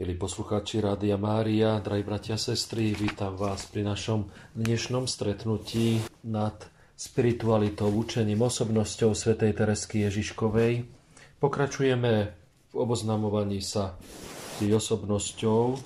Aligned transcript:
Milí 0.00 0.16
poslucháči 0.16 0.80
Rádia 0.80 1.20
Mária, 1.20 1.76
drahí 1.76 2.00
bratia 2.00 2.32
a 2.32 2.40
sestry, 2.40 2.96
vítam 2.96 3.36
vás 3.36 3.68
pri 3.68 3.84
našom 3.84 4.32
dnešnom 4.56 5.04
stretnutí 5.04 6.00
nad 6.24 6.56
spiritualitou, 6.96 7.92
učením, 7.92 8.40
osobnosťou 8.40 9.12
svätej 9.12 9.52
Teresky 9.52 10.08
Ježiškovej. 10.08 10.88
Pokračujeme 11.36 12.12
v 12.72 12.74
oboznamovaní 12.80 13.60
sa 13.60 14.00
s 14.56 14.64
osobnosťou, 14.64 15.76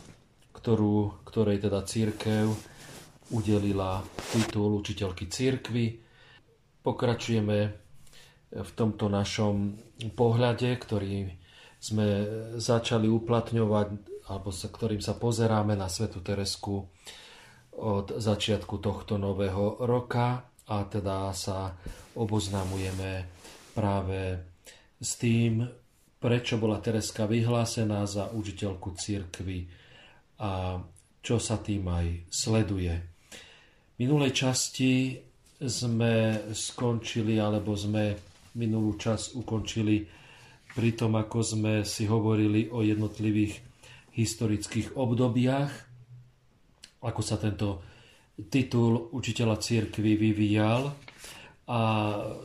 ktorú, 0.63 1.27
ktorej 1.27 1.67
teda 1.67 1.83
církev 1.83 2.55
udelila 3.35 3.99
titul 4.31 4.79
učiteľky 4.79 5.27
církvy. 5.27 5.99
Pokračujeme 6.87 7.59
v 8.63 8.71
tomto 8.79 9.11
našom 9.11 9.75
pohľade, 10.15 10.71
ktorý 10.79 11.35
sme 11.85 12.07
začali 12.57 13.05
uplatňovať, 13.13 13.89
alebo 14.33 14.49
sa, 14.49 14.73
ktorým 14.73 15.05
sa 15.05 15.13
pozeráme 15.21 15.77
na 15.77 15.93
Svetu 15.93 16.25
Teresku 16.25 16.81
od 17.77 18.17
začiatku 18.17 18.81
tohto 18.81 19.21
nového 19.21 19.85
roka 19.85 20.49
a 20.65 20.77
teda 20.89 21.29
sa 21.37 21.77
oboznamujeme 22.17 23.29
práve 23.77 24.41
s 24.97 25.21
tým, 25.21 25.61
prečo 26.17 26.57
bola 26.57 26.81
Tereska 26.81 27.29
vyhlásená 27.29 28.09
za 28.09 28.33
učiteľku 28.33 28.97
církvy 28.97 29.69
a 30.41 30.81
čo 31.21 31.37
sa 31.37 31.61
tým 31.61 31.85
aj 31.85 32.33
sleduje. 32.33 32.95
V 33.93 33.95
minulej 34.01 34.33
časti 34.33 35.21
sme 35.61 36.49
skončili, 36.49 37.37
alebo 37.37 37.77
sme 37.77 38.17
minulú 38.57 38.97
časť 38.97 39.37
ukončili 39.37 40.24
pri 40.75 40.91
tom, 40.99 41.15
ako 41.15 41.39
sme 41.41 41.87
si 41.87 42.11
hovorili 42.11 42.67
o 42.69 42.83
jednotlivých 42.83 43.63
historických 44.15 44.99
obdobiach, 44.99 45.71
ako 47.03 47.23
sa 47.23 47.39
tento 47.39 47.83
titul 48.51 49.11
učiteľa 49.15 49.63
církvy 49.63 50.19
vyvíjal 50.19 50.91
a 51.71 51.83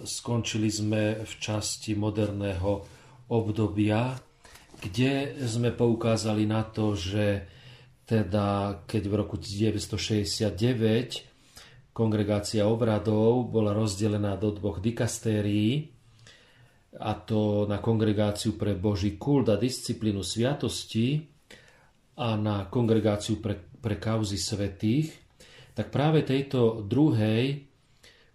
skončili 0.05 0.69
sme 0.69 1.25
v 1.25 1.33
časti 1.41 1.97
moderného 1.97 2.85
obdobia, 3.33 4.13
kde 4.79 5.35
sme 5.43 5.73
poukázali 5.73 6.45
na 6.45 6.63
to, 6.63 6.93
že 6.93 7.49
teda 8.05 8.79
keď 8.89 9.03
v 9.05 9.13
roku 9.13 9.37
1969 9.37 11.93
kongregácia 11.93 12.65
obradov 12.65 13.51
bola 13.51 13.75
rozdelená 13.75 14.39
do 14.39 14.55
dvoch 14.55 14.79
dikastérií, 14.79 15.98
a 16.97 17.13
to 17.13 17.69
na 17.69 17.77
kongregáciu 17.77 18.57
pre 18.57 18.73
Boží 18.73 19.13
kult 19.21 19.53
a 19.53 19.61
disciplínu 19.61 20.25
sviatosti 20.25 21.21
a 22.17 22.33
na 22.33 22.65
kongregáciu 22.65 23.37
pre, 23.37 23.61
pre 23.77 24.01
kauzy 24.01 24.41
svetých, 24.41 25.13
tak 25.77 25.93
práve 25.93 26.25
tejto 26.25 26.81
druhej 26.81 27.69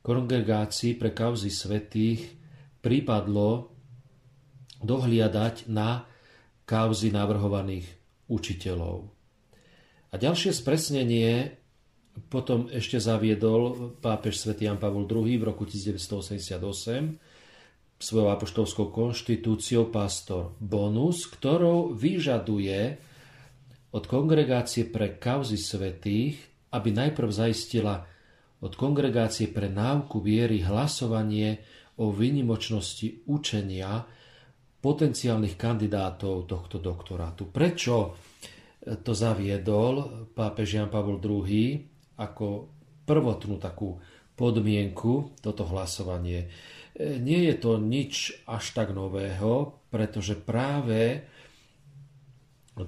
kongregácii 0.06 0.94
pre 0.94 1.10
kauzy 1.10 1.50
svetých 1.50 2.22
pripadlo 2.78 3.75
dohliadať 4.84 5.66
na 5.72 6.06
kauzy 6.69 7.10
navrhovaných 7.10 7.88
učiteľov. 8.30 9.08
A 10.12 10.14
ďalšie 10.14 10.55
spresnenie 10.55 11.58
potom 12.30 12.70
ešte 12.70 13.02
zaviedol 13.02 13.91
pápež 13.98 14.38
svätý 14.38 14.70
Jan 14.70 14.78
Pavol 14.78 15.10
II 15.10 15.34
v 15.34 15.44
roku 15.44 15.66
1988, 15.66 17.33
svojou 17.98 18.28
apoštolskou 18.34 18.91
konštitúciou 18.91 19.89
pastor 19.89 20.55
Bonus, 20.59 21.31
ktorou 21.31 21.95
vyžaduje 21.95 22.98
od 23.95 24.05
kongregácie 24.11 24.91
pre 24.91 25.17
kauzy 25.17 25.55
svetých, 25.55 26.37
aby 26.75 26.91
najprv 26.91 27.31
zaistila 27.31 28.03
od 28.59 28.75
kongregácie 28.75 29.53
pre 29.53 29.70
náuku 29.70 30.19
viery 30.19 30.65
hlasovanie 30.67 31.62
o 32.03 32.10
výnimočnosti 32.10 33.22
učenia 33.31 34.03
potenciálnych 34.83 35.54
kandidátov 35.54 36.50
tohto 36.50 36.83
doktorátu. 36.83 37.49
Prečo 37.49 38.19
to 38.84 39.12
zaviedol 39.16 40.27
pápež 40.37 40.77
Jan 40.77 40.91
Pavel 40.93 41.22
II 41.22 41.81
ako 42.21 42.47
prvotnú 43.09 43.56
takú 43.56 43.97
podmienku 44.34 45.41
toto 45.41 45.65
hlasovanie? 45.71 46.50
Nie 46.94 47.50
je 47.50 47.55
to 47.59 47.82
nič 47.82 48.47
až 48.47 48.65
tak 48.71 48.94
nového, 48.94 49.82
pretože 49.91 50.38
práve 50.38 51.27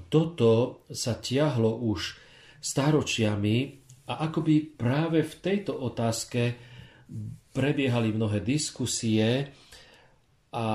toto 0.07 0.83
sa 0.91 1.19
tiahlo 1.19 1.83
už 1.83 2.15
stáročiami 2.63 3.83
a 4.07 4.31
akoby 4.31 4.79
práve 4.79 5.27
v 5.27 5.35
tejto 5.43 5.75
otázke 5.75 6.55
prebiehali 7.51 8.15
mnohé 8.15 8.43
diskusie 8.43 9.51
a 10.55 10.67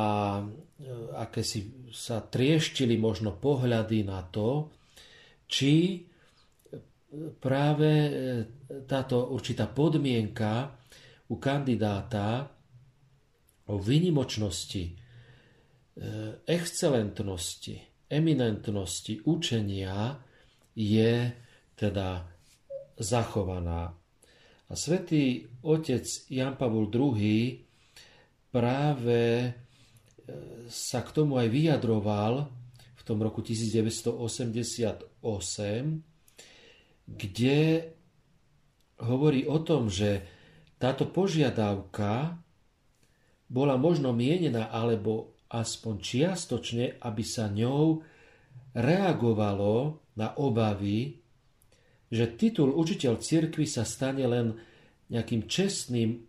aké 1.16 1.42
si 1.44 1.88
sa 1.92 2.24
trieštili 2.24 3.00
možno 3.00 3.40
pohľady 3.40 4.04
na 4.04 4.28
to, 4.28 4.72
či 5.48 6.04
práve 7.40 7.90
táto 8.88 9.32
určitá 9.32 9.68
podmienka 9.68 10.72
u 11.32 11.36
kandidáta 11.40 12.60
o 13.72 13.80
vynimočnosti, 13.80 14.84
e, 14.84 14.94
excelentnosti, 16.44 17.80
eminentnosti 18.12 19.24
učenia 19.24 20.20
je 20.76 21.32
teda 21.80 22.28
zachovaná. 23.00 23.96
A 24.68 24.74
svätý 24.76 25.48
otec 25.64 26.04
Jan 26.28 26.56
Pavol 26.60 26.92
II 26.92 27.60
práve 28.52 29.22
e, 29.48 29.50
sa 30.68 31.00
k 31.04 31.10
tomu 31.16 31.40
aj 31.40 31.48
vyjadroval 31.48 32.52
v 32.96 33.02
tom 33.08 33.24
roku 33.24 33.40
1988, 33.40 35.16
kde 37.08 37.60
hovorí 39.02 39.42
o 39.50 39.58
tom, 39.66 39.90
že 39.90 40.22
táto 40.78 41.10
požiadavka 41.10 42.38
bola 43.52 43.76
možno 43.76 44.16
mienená 44.16 44.72
alebo 44.72 45.36
aspoň 45.52 45.96
čiastočne, 46.00 47.04
aby 47.04 47.24
sa 47.28 47.52
ňou 47.52 48.00
reagovalo 48.72 50.00
na 50.16 50.32
obavy, 50.40 51.20
že 52.08 52.40
titul 52.40 52.72
učiteľ 52.72 53.20
cirkvi 53.20 53.68
sa 53.68 53.84
stane 53.84 54.24
len 54.24 54.56
nejakým 55.12 55.52
čestným 55.52 56.24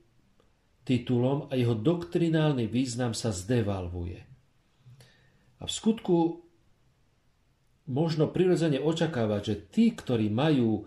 titulom 0.83 1.47
a 1.47 1.55
jeho 1.55 1.79
doktrinálny 1.79 2.67
význam 2.67 3.15
sa 3.15 3.31
zdevalvuje. 3.31 4.19
A 5.63 5.63
v 5.63 5.71
skutku 5.71 6.43
možno 7.87 8.27
prirodzene 8.35 8.83
očakávať, 8.83 9.43
že 9.47 9.57
tí, 9.71 9.95
ktorí 9.95 10.27
majú 10.27 10.83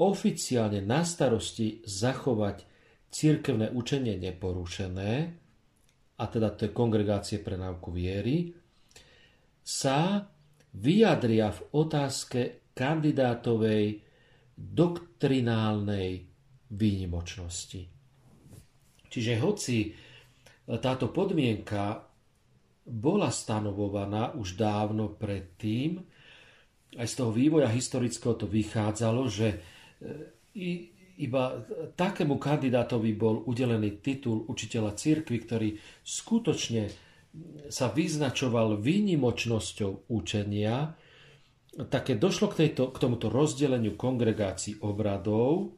oficiálne 0.00 0.80
na 0.80 1.04
starosti 1.04 1.84
zachovať 1.84 2.64
cirkevné 3.12 3.68
učenie 3.76 4.16
neporušené, 4.16 5.43
a 6.14 6.24
teda 6.30 6.54
to 6.54 6.68
je 6.68 6.76
kongregácie 6.76 7.42
pre 7.42 7.58
náuku 7.58 7.90
viery, 7.90 8.54
sa 9.64 10.22
vyjadria 10.74 11.50
v 11.50 11.60
otázke 11.74 12.40
kandidátovej 12.76 14.02
doktrinálnej 14.54 16.22
výnimočnosti. 16.74 17.82
Čiže 19.10 19.32
hoci 19.42 19.94
táto 20.66 21.10
podmienka 21.10 22.02
bola 22.84 23.30
stanovovaná 23.30 24.34
už 24.36 24.58
dávno 24.58 25.14
predtým, 25.16 26.02
aj 26.94 27.06
z 27.10 27.14
toho 27.18 27.30
vývoja 27.34 27.66
historického 27.70 28.38
to 28.38 28.46
vychádzalo, 28.46 29.26
že 29.26 29.48
iba 31.20 31.62
takému 31.94 32.38
kandidátovi 32.40 33.14
bol 33.14 33.46
udelený 33.46 34.02
titul 34.02 34.46
učiteľa 34.50 34.98
cirkvi, 34.98 35.38
ktorý 35.38 35.68
skutočne 36.02 36.90
sa 37.70 37.90
vyznačoval 37.90 38.78
výnimočnosťou 38.78 40.10
učenia, 40.10 40.94
také 41.90 42.14
došlo 42.14 42.54
k, 42.54 42.66
tejto, 42.66 42.94
k 42.94 42.96
tomuto 43.02 43.26
rozdeleniu 43.26 43.98
kongregácií 43.98 44.78
obradov 44.86 45.74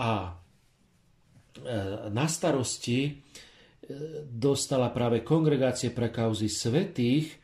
a 0.00 0.32
e, 0.32 1.68
na 2.08 2.24
starosti 2.24 3.00
e, 3.04 3.12
dostala 4.24 4.88
práve 4.88 5.20
kongregácie 5.20 5.92
pre 5.92 6.08
kauzy 6.08 6.48
svetých 6.48 7.28
e, 7.28 7.36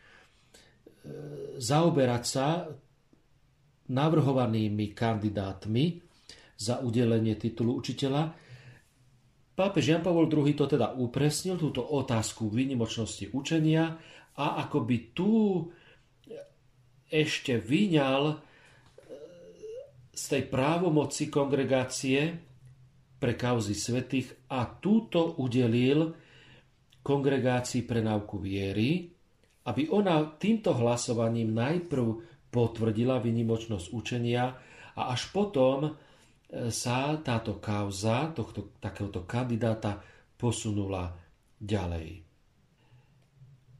zaoberať 1.60 2.24
sa 2.24 2.64
navrhovanými 3.92 4.96
kandidátmi 4.96 6.11
za 6.62 6.78
udelenie 6.78 7.34
titulu 7.34 7.82
učiteľa. 7.82 8.30
Pápež 9.52 9.90
Jan 9.90 10.02
Pavol 10.06 10.30
II 10.30 10.54
to 10.54 10.64
teda 10.70 10.94
upresnil, 10.94 11.58
túto 11.58 11.82
otázku 11.82 12.48
výnimočnosti 12.48 13.34
učenia 13.34 13.98
a 14.38 14.62
akoby 14.64 15.12
tú 15.12 15.66
ešte 17.12 17.60
vyňal 17.60 18.22
e, 18.32 18.36
z 20.08 20.24
tej 20.32 20.42
právomoci 20.48 21.28
kongregácie 21.28 22.32
pre 23.20 23.36
kauzy 23.36 23.76
svetých 23.76 24.48
a 24.48 24.64
túto 24.80 25.36
udelil 25.36 26.16
kongregácii 27.04 27.84
pre 27.84 28.00
náuku 28.00 28.40
viery, 28.40 29.12
aby 29.68 29.92
ona 29.92 30.32
týmto 30.40 30.72
hlasovaním 30.74 31.52
najprv 31.52 32.06
potvrdila 32.48 33.20
vynimočnosť 33.20 33.86
učenia 33.92 34.44
a 34.96 35.12
až 35.12 35.30
potom 35.30 35.92
sa 36.52 37.16
táto 37.24 37.56
kauza 37.56 38.28
tohto, 38.36 38.76
takéhoto 38.76 39.24
kandidáta 39.24 40.04
posunula 40.36 41.16
ďalej. 41.56 42.20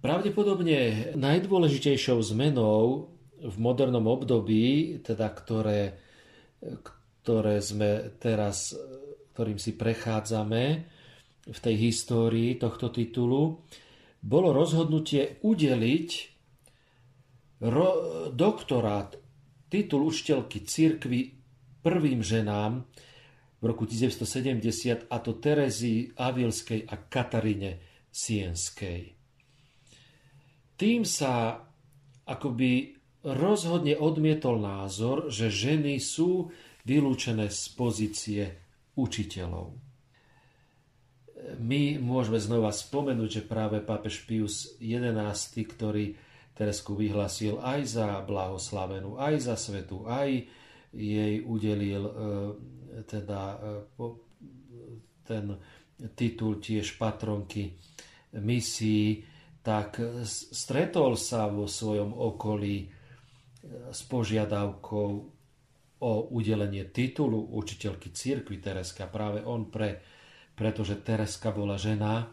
Pravdepodobne 0.03 1.13
najdôležitejšou 1.15 2.19
zmenou 2.35 3.13
v 3.39 3.57
modernom 3.61 4.03
období, 4.09 4.99
teda 5.05 5.31
ktoré, 5.31 6.01
ktoré 7.23 7.63
sme 7.63 8.19
teraz, 8.19 8.75
ktorým 9.35 9.61
si 9.61 9.77
prechádzame 9.79 10.65
v 11.43 11.59
tej 11.59 11.77
histórii 11.91 12.59
tohto 12.59 12.91
titulu, 12.91 13.63
bolo 14.23 14.55
rozhodnutie 14.55 15.43
udeliť 15.43 16.11
ro, 17.67 17.89
doktorát, 18.31 19.19
titul 19.67 20.07
učiteľky 20.07 20.63
církvy 20.63 21.42
prvým 21.83 22.23
ženám 22.23 22.87
v 23.59 23.65
roku 23.67 23.85
1970, 23.87 25.11
a 25.11 25.17
to 25.19 25.39
Terezii 25.39 26.15
Avilskej 26.15 26.87
a 26.87 26.95
Kataríne 26.99 27.79
Sienskej. 28.11 29.15
Tým 30.79 31.07
sa 31.07 31.63
akoby 32.27 32.97
rozhodne 33.23 33.95
odmietol 33.99 34.59
názor, 34.59 35.31
že 35.31 35.47
ženy 35.51 36.03
sú 36.03 36.51
vylúčené 36.83 37.47
z 37.51 37.63
pozície 37.79 38.43
učiteľov 38.99 39.93
my 41.59 41.99
môžeme 41.99 42.39
znova 42.39 42.71
spomenúť, 42.71 43.43
že 43.43 43.49
práve 43.49 43.83
pápež 43.83 44.23
Pius 44.25 44.79
XI, 44.79 45.35
ktorý 45.67 46.15
Teresku 46.53 46.93
vyhlasil 46.93 47.59
aj 47.65 47.81
za 47.89 48.09
blahoslavenú, 48.23 49.17
aj 49.17 49.35
za 49.41 49.57
svetu, 49.57 50.05
aj 50.05 50.45
jej 50.93 51.41
udelil 51.41 52.05
e, 52.05 52.13
teda 53.09 53.41
e, 53.57 53.59
ten 55.25 55.45
titul 56.13 56.61
tiež 56.61 57.01
patronky 57.01 57.73
misií, 58.39 59.25
tak 59.63 60.01
stretol 60.53 61.17
sa 61.17 61.49
vo 61.49 61.65
svojom 61.65 62.13
okolí 62.13 62.77
e, 62.85 62.87
s 63.91 64.01
požiadavkou 64.05 65.11
o 66.03 66.13
udelenie 66.35 66.91
titulu 66.91 67.57
učiteľky 67.57 68.11
církvy 68.11 68.59
Tereska. 68.59 69.07
Práve 69.07 69.47
on 69.47 69.71
pre 69.71 70.03
pretože 70.53 71.01
Tereska 71.01 71.51
bola 71.51 71.81
žena, 71.81 72.29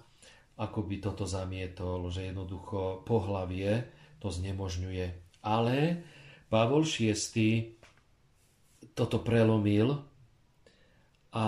ako 0.59 0.83
by 0.83 0.95
toto 0.99 1.23
zamietol, 1.23 2.11
že 2.11 2.29
jednoducho 2.29 3.07
pohlavie 3.07 3.87
to 4.19 4.27
znemožňuje. 4.27 5.39
Ale 5.47 6.03
Pavol 6.51 6.83
VI 6.83 7.78
toto 8.99 9.23
prelomil 9.23 9.95
a 11.31 11.47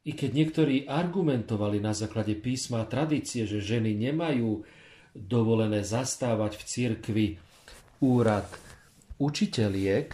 i 0.00 0.16
keď 0.16 0.30
niektorí 0.32 0.76
argumentovali 0.88 1.76
na 1.84 1.92
základe 1.92 2.32
písma 2.40 2.88
a 2.88 2.88
tradície, 2.88 3.44
že 3.44 3.60
ženy 3.60 3.92
nemajú 3.92 4.64
dovolené 5.12 5.84
zastávať 5.84 6.56
v 6.56 6.62
cirkvi 6.64 7.26
úrad 8.00 8.48
učiteľiek, 9.20 10.08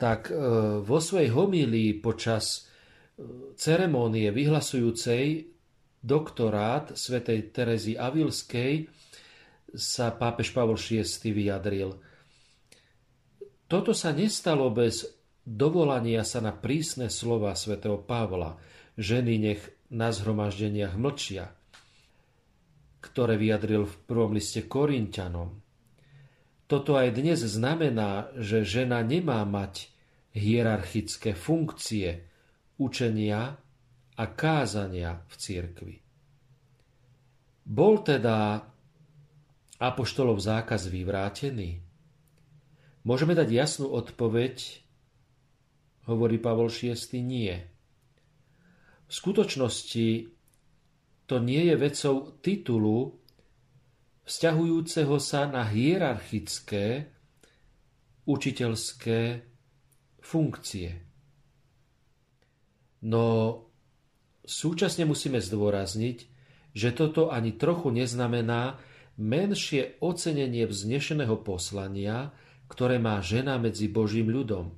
tak 0.00 0.32
e, 0.32 0.34
vo 0.80 0.98
svojej 0.98 1.28
homílii 1.28 2.00
počas 2.00 2.72
ceremónie 3.54 4.32
vyhlasujúcej 4.32 5.52
doktorát 6.02 6.96
svätej 6.96 7.54
Terezy 7.54 7.94
Avilskej 7.94 8.88
sa 9.72 10.12
pápež 10.12 10.50
Pavol 10.52 10.76
VI 10.76 11.04
vyjadril. 11.30 11.94
Toto 13.72 13.96
sa 13.96 14.12
nestalo 14.12 14.68
bez 14.68 15.08
dovolania 15.48 16.28
sa 16.28 16.44
na 16.44 16.52
prísne 16.52 17.08
slova 17.08 17.56
svätého 17.56 17.96
Pavla. 17.96 18.60
Ženy 19.00 19.34
nech 19.40 19.64
na 19.88 20.12
zhromaždeniach 20.12 20.92
mlčia, 21.00 21.56
ktoré 23.00 23.40
vyjadril 23.40 23.88
v 23.88 23.94
prvom 24.04 24.36
liste 24.36 24.68
Korintianom. 24.68 25.56
Toto 26.68 27.00
aj 27.00 27.16
dnes 27.16 27.40
znamená, 27.48 28.28
že 28.36 28.60
žena 28.60 29.00
nemá 29.00 29.40
mať 29.48 29.88
hierarchické 30.36 31.32
funkcie, 31.32 32.28
učenia 32.76 33.56
a 34.20 34.24
kázania 34.28 35.24
v 35.32 35.34
cirkvi. 35.40 35.96
Bol 37.64 38.04
teda 38.04 38.68
apoštolov 39.80 40.36
zákaz 40.44 40.92
vyvrátený? 40.92 41.81
Môžeme 43.02 43.34
dať 43.34 43.50
jasnú 43.50 43.90
odpoveď, 43.90 44.82
hovorí 46.06 46.38
Pavol 46.38 46.70
VI, 46.70 46.94
nie. 47.18 47.54
V 49.06 49.12
skutočnosti 49.12 50.30
to 51.26 51.36
nie 51.42 51.66
je 51.66 51.74
vecou 51.76 52.16
titulu 52.38 53.18
vzťahujúceho 54.22 55.16
sa 55.18 55.50
na 55.50 55.66
hierarchické 55.66 57.10
učiteľské 58.22 59.42
funkcie. 60.22 61.02
No 63.02 63.24
súčasne 64.46 65.02
musíme 65.10 65.42
zdôrazniť, 65.42 66.18
že 66.72 66.88
toto 66.94 67.34
ani 67.34 67.52
trochu 67.58 67.90
neznamená 67.90 68.78
menšie 69.18 69.98
ocenenie 70.00 70.64
vznešeného 70.64 71.36
poslania, 71.42 72.30
ktoré 72.72 72.96
má 72.96 73.20
žena 73.20 73.60
medzi 73.60 73.92
Božím 73.92 74.32
ľudom. 74.32 74.72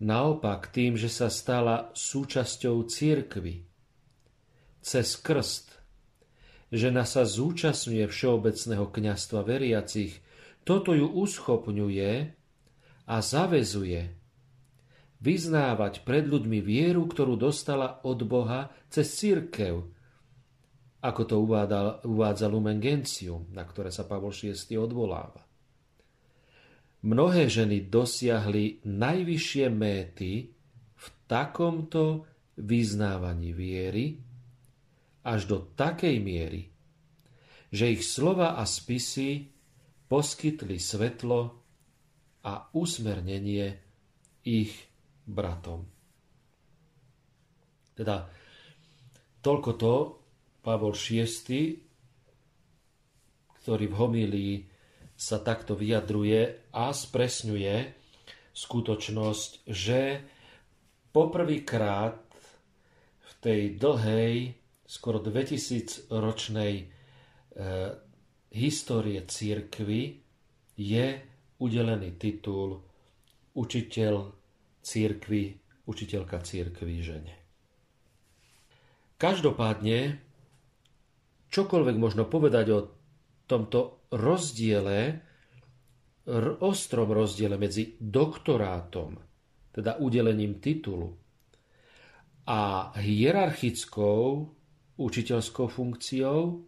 Naopak 0.00 0.72
tým, 0.72 0.96
že 0.96 1.12
sa 1.12 1.28
stala 1.28 1.92
súčasťou 1.92 2.88
církvy, 2.88 3.68
cez 4.80 5.20
krst, 5.20 5.76
žena 6.72 7.04
sa 7.04 7.28
zúčastňuje 7.28 8.08
všeobecného 8.08 8.88
kňastva 8.88 9.44
veriacich, 9.44 10.24
toto 10.64 10.96
ju 10.96 11.04
uschopňuje 11.12 12.12
a 13.04 13.16
zavezuje 13.20 14.16
vyznávať 15.18 16.06
pred 16.06 16.24
ľuďmi 16.30 16.62
vieru, 16.62 17.04
ktorú 17.10 17.34
dostala 17.34 18.00
od 18.06 18.22
Boha 18.22 18.70
cez 18.86 19.12
církev, 19.18 19.82
ako 21.02 21.22
to 21.26 21.36
uvádza, 21.42 22.06
uvádza 22.06 22.46
Lumen 22.46 22.78
Gentium, 22.78 23.50
na 23.50 23.66
ktoré 23.66 23.90
sa 23.90 24.06
Pavol 24.06 24.30
VI 24.30 24.54
odvoláva. 24.78 25.47
Mnohé 26.98 27.46
ženy 27.46 27.86
dosiahli 27.86 28.82
najvyššie 28.82 29.66
méty 29.70 30.50
v 30.98 31.06
takomto 31.30 32.26
vyznávaní 32.58 33.54
viery 33.54 34.18
až 35.22 35.46
do 35.46 35.58
takej 35.78 36.18
miery, 36.18 36.66
že 37.70 37.94
ich 37.94 38.02
slova 38.02 38.58
a 38.58 38.66
spisy 38.66 39.46
poskytli 40.10 40.80
svetlo 40.80 41.54
a 42.42 42.66
usmernenie 42.74 43.78
ich 44.42 44.74
bratom. 45.22 45.86
Teda 47.94 48.26
toľko 49.38 49.70
to 49.78 49.94
Pavol 50.64 50.98
VI, 50.98 51.78
ktorý 53.62 53.84
v 53.86 53.94
homílii 53.94 54.54
sa 55.18 55.42
takto 55.42 55.74
vyjadruje 55.74 56.70
a 56.70 56.94
spresňuje 56.94 57.74
skutočnosť, 58.54 59.66
že 59.66 60.22
poprvýkrát 61.10 62.22
v 63.18 63.32
tej 63.42 63.74
dlhej, 63.74 64.54
skoro 64.86 65.18
2000 65.18 66.06
ročnej 66.14 66.74
e, 66.78 66.84
histórie 68.54 69.18
církvy 69.26 70.22
je 70.78 71.06
udelený 71.58 72.14
titul 72.14 72.78
učiteľ 73.58 74.30
církvy, 74.86 75.42
učiteľka 75.90 76.38
církvy 76.46 76.94
žene. 77.02 77.34
Každopádne, 79.18 80.22
čokoľvek 81.50 81.96
možno 81.98 82.22
povedať 82.22 82.66
o 82.70 82.78
tomto 83.48 84.04
rozdiele, 84.12 85.24
ostrom 86.60 87.08
rozdiele 87.08 87.56
medzi 87.56 87.96
doktorátom, 87.96 89.16
teda 89.72 89.96
udelením 89.96 90.60
titulu, 90.60 91.16
a 92.48 92.92
hierarchickou 92.96 94.48
učiteľskou 94.96 95.66
funkciou, 95.68 96.64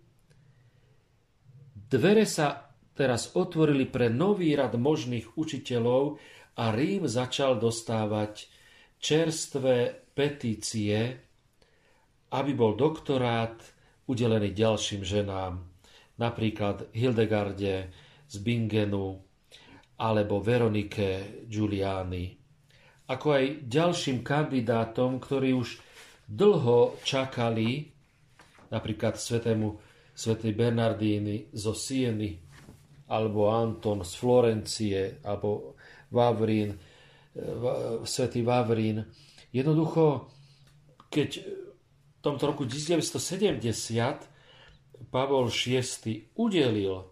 dvere 1.88 2.28
sa 2.28 2.76
teraz 2.92 3.32
otvorili 3.32 3.88
pre 3.88 4.12
nový 4.12 4.52
rad 4.52 4.76
možných 4.76 5.40
učiteľov 5.40 6.20
a 6.60 6.64
Rím 6.76 7.08
začal 7.08 7.56
dostávať 7.56 8.52
čerstvé 9.00 10.04
petície, 10.12 11.16
aby 12.30 12.52
bol 12.52 12.76
doktorát 12.76 13.56
udelený 14.04 14.52
ďalším 14.52 15.00
ženám, 15.00 15.69
napríklad 16.20 16.92
Hildegarde 16.92 17.88
z 18.28 18.34
Bingenu 18.44 19.16
alebo 19.96 20.44
Veronike 20.44 21.42
Giuliani, 21.48 22.36
ako 23.10 23.26
aj 23.34 23.44
ďalším 23.66 24.22
kandidátom, 24.22 25.18
ktorí 25.18 25.50
už 25.56 25.82
dlho 26.30 27.02
čakali, 27.02 27.90
napríklad 28.70 29.18
svetému 29.18 29.74
svätej 30.14 30.54
Bernardíny 30.54 31.50
zo 31.50 31.74
Sieny, 31.74 32.38
alebo 33.10 33.50
Anton 33.50 34.06
z 34.06 34.12
Florencie, 34.14 35.18
alebo 35.26 35.74
Vavrín, 36.14 36.78
svätý 38.06 38.46
Vavrín. 38.46 39.02
Jednoducho, 39.50 40.30
keď 41.10 41.42
v 41.42 42.20
tomto 42.22 42.46
roku 42.46 42.62
1970 42.62 44.29
Pavol 45.08 45.48
VI 45.48 46.36
udelil 46.36 46.94
e, 47.00 47.04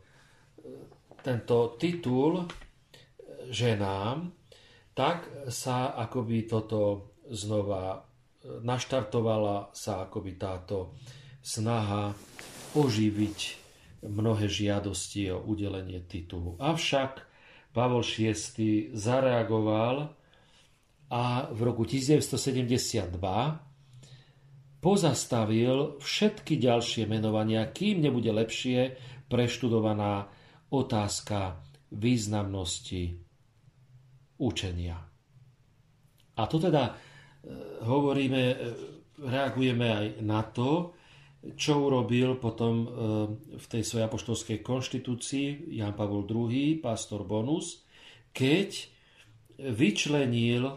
tento 1.24 1.80
titul 1.80 2.44
ženám, 3.48 4.28
tak 4.92 5.48
sa 5.48 5.96
akoby 5.96 6.44
toto 6.44 7.14
znova 7.32 7.96
e, 7.96 7.98
naštartovala 8.60 9.72
sa 9.72 10.04
akoby 10.04 10.36
táto 10.36 10.92
snaha 11.40 12.12
oživiť 12.76 13.38
mnohé 14.04 14.46
žiadosti 14.46 15.32
o 15.32 15.42
udelenie 15.42 16.04
titulu. 16.04 16.60
Avšak 16.60 17.24
Pavol 17.72 18.04
VI 18.04 18.92
zareagoval 18.92 20.12
a 21.08 21.22
v 21.48 21.60
roku 21.64 21.88
1972 21.88 23.67
pozastavil 24.78 25.98
všetky 25.98 26.58
ďalšie 26.58 27.10
menovania, 27.10 27.66
kým 27.70 28.02
nebude 28.02 28.30
lepšie 28.30 28.94
preštudovaná 29.26 30.30
otázka 30.70 31.58
významnosti 31.90 33.18
učenia. 34.38 34.96
A 36.38 36.42
to 36.46 36.62
teda 36.62 36.84
e, 36.86 36.92
hovoríme, 37.82 38.42
e, 38.54 38.56
reagujeme 39.26 39.86
aj 39.90 40.06
na 40.22 40.46
to, 40.46 40.94
čo 41.58 41.90
urobil 41.90 42.38
potom 42.38 42.74
e, 42.82 42.86
v 43.58 43.66
tej 43.66 43.82
svojej 43.82 44.06
apoštolskej 44.06 44.58
konštitúcii 44.62 45.74
Jan 45.74 45.98
Pavol 45.98 46.22
II, 46.30 46.78
pastor 46.78 47.26
Bonus, 47.26 47.82
keď 48.30 48.86
vyčlenil 49.58 50.70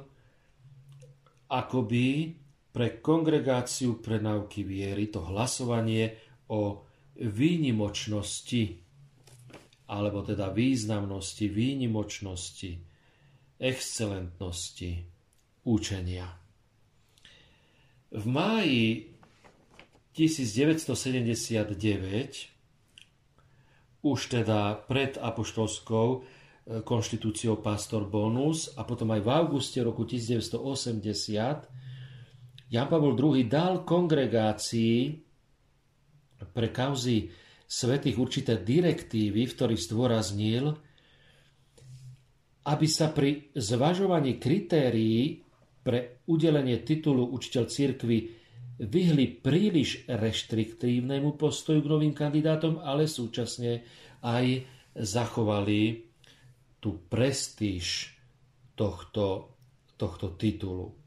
akoby 1.51 2.40
pre 2.71 3.03
kongregáciu 3.03 3.99
pre 3.99 4.23
náuky 4.23 4.63
viery 4.63 5.11
to 5.11 5.19
hlasovanie 5.27 6.15
o 6.47 6.87
výnimočnosti 7.19 8.79
alebo 9.91 10.23
teda 10.23 10.55
významnosti, 10.55 11.51
výnimočnosti, 11.51 12.79
excelentnosti 13.59 15.03
učenia. 15.67 16.41
V 18.11 18.27
máji 18.27 19.07
1979 20.15 22.51
už 24.01 24.27
teda 24.27 24.73
pred 24.87 25.15
apoštolskou 25.15 26.07
e, 26.11 26.19
konštitúciou 26.83 27.55
Pastor 27.63 28.03
Bonus 28.03 28.75
a 28.75 28.83
potom 28.83 29.15
aj 29.15 29.21
v 29.23 29.29
auguste 29.31 29.79
roku 29.79 30.03
1980 30.03 31.70
Jan 32.71 32.87
Pavel 32.87 33.19
II 33.19 33.43
dal 33.51 33.83
kongregácii 33.83 35.19
pre 36.55 36.67
kauzy 36.71 37.27
svetých 37.67 38.15
určité 38.15 38.63
direktívy, 38.63 39.43
v 39.43 39.55
ktorých 39.55 39.85
zdôraznil, 39.91 40.71
aby 42.67 42.87
sa 42.87 43.11
pri 43.11 43.51
zvažovaní 43.55 44.39
kritérií 44.39 45.43
pre 45.83 46.23
udelenie 46.31 46.79
titulu 46.85 47.27
učiteľ 47.35 47.63
církvy 47.67 48.17
vyhli 48.81 49.25
príliš 49.41 50.07
reštriktívnemu 50.07 51.35
postoju 51.35 51.83
k 51.83 51.91
novým 51.91 52.13
kandidátom, 52.15 52.79
ale 52.81 53.05
súčasne 53.05 53.83
aj 54.23 54.63
zachovali 54.95 56.07
tú 56.81 56.97
prestíž 57.09 58.15
tohto, 58.73 59.57
tohto 59.97 60.33
titulu. 60.33 61.00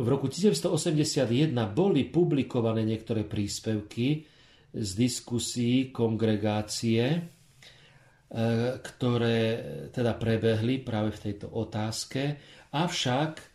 V 0.00 0.06
roku 0.08 0.32
1981 0.32 1.52
boli 1.76 2.08
publikované 2.08 2.88
niektoré 2.88 3.28
príspevky 3.28 4.24
z 4.72 4.90
diskusí 4.96 5.92
kongregácie, 5.92 7.04
e, 7.04 7.20
ktoré 8.80 9.40
teda 9.92 10.16
prebehli 10.16 10.80
práve 10.80 11.12
v 11.12 11.22
tejto 11.28 11.52
otázke, 11.52 12.40
avšak 12.72 13.50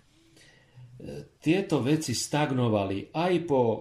tieto 1.40 1.84
veci 1.84 2.16
stagnovali 2.16 3.12
aj 3.12 3.34
po 3.44 3.62
e, 3.68 3.80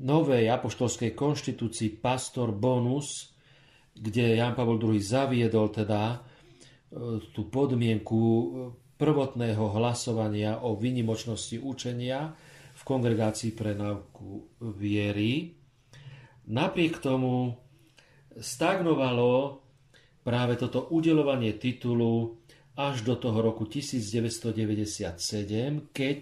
novej 0.00 0.44
apoštolskej 0.48 1.12
konštitúcii 1.12 2.00
Pastor 2.00 2.56
Bonus, 2.56 3.36
kde 3.92 4.40
Jan 4.40 4.56
Pavel 4.56 4.80
II 4.80 4.96
zaviedol 4.96 5.68
teda 5.68 6.16
e, 6.16 6.18
tú 7.36 7.52
podmienku 7.52 8.22
prvotného 9.00 9.64
hlasovania 9.80 10.60
o 10.60 10.76
vynimočnosti 10.76 11.56
učenia 11.56 12.36
v 12.76 12.82
kongregácii 12.84 13.56
pre 13.56 13.72
náuku 13.72 14.60
viery. 14.76 15.56
Napriek 16.52 17.00
tomu 17.00 17.56
stagnovalo 18.36 19.64
práve 20.20 20.60
toto 20.60 20.92
udelovanie 20.92 21.56
titulu 21.56 22.36
až 22.76 23.00
do 23.02 23.16
toho 23.16 23.40
roku 23.40 23.64
1997, 23.64 25.16
keď 25.96 26.20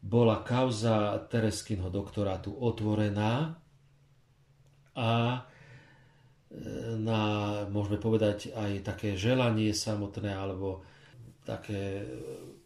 bola 0.00 0.40
kauza 0.40 1.20
Tereskinho 1.28 1.92
doktorátu 1.92 2.56
otvorená 2.56 3.60
a 4.96 5.10
e, 5.36 5.40
na, 6.96 7.20
môžeme 7.68 8.00
povedať, 8.00 8.56
aj 8.56 8.80
také 8.80 9.14
želanie 9.14 9.76
samotné, 9.76 10.32
alebo 10.32 10.82
také 11.50 12.06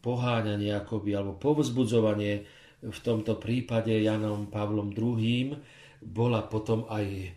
poháňanie 0.05 0.77
akoby, 0.77 1.17
alebo 1.17 1.41
povzbudzovanie 1.41 2.45
v 2.85 3.01
tomto 3.01 3.41
prípade 3.41 3.97
Janom 3.97 4.53
Pavlom 4.53 4.93
II 4.93 5.57
bola 6.05 6.45
potom 6.45 6.85
aj 6.93 7.33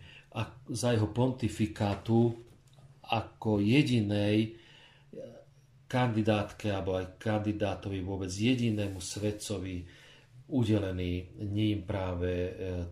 za 0.68 0.92
jeho 0.92 1.08
pontifikátu 1.08 2.36
ako 3.08 3.64
jedinej 3.64 4.60
kandidátke 5.88 6.68
alebo 6.68 7.00
aj 7.00 7.16
kandidátovi 7.16 8.04
vôbec 8.04 8.28
jedinému 8.28 9.00
svedcovi 9.00 9.88
udelený 10.52 11.40
ním 11.48 11.88
práve 11.88 12.28
e, 12.28 12.50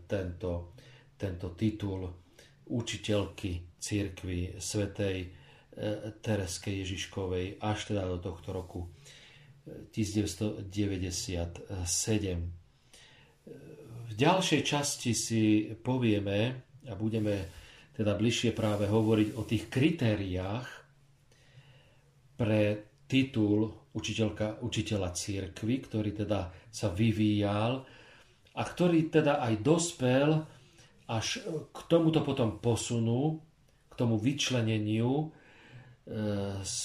tento, 0.08 0.72
tento 1.12 1.52
titul 1.52 2.08
učiteľky 2.72 3.76
církvy 3.76 4.56
svetej 4.56 5.16
e, 5.20 5.28
Tereske 6.24 6.72
Ježiškovej 6.72 7.60
až 7.60 7.78
teda 7.92 8.08
do 8.08 8.18
tohto 8.18 8.48
roku 8.56 8.88
1997. 9.92 10.72
E, 10.72 12.40
v 14.06 14.12
ďalšej 14.16 14.62
časti 14.64 15.12
si 15.12 15.68
povieme 15.76 16.38
a 16.88 16.94
budeme 16.96 17.52
teda 17.92 18.16
bližšie 18.16 18.56
práve 18.56 18.88
hovoriť 18.88 19.28
o 19.36 19.42
tých 19.44 19.68
kritériách, 19.68 20.86
pre 22.36 22.92
titul 23.08 23.88
učiteľka, 23.96 24.60
učiteľa 24.60 25.10
církvy, 25.16 25.74
ktorý 25.88 26.10
teda 26.12 26.52
sa 26.68 26.92
vyvíjal 26.92 27.80
a 28.56 28.62
ktorý 28.62 29.08
teda 29.08 29.40
aj 29.40 29.54
dospel 29.64 30.44
až 31.08 31.40
k 31.72 31.78
tomuto 31.88 32.20
potom 32.20 32.60
posunu, 32.60 33.40
k 33.88 33.92
tomu 33.96 34.20
vyčleneniu 34.20 35.32
z 36.62 36.78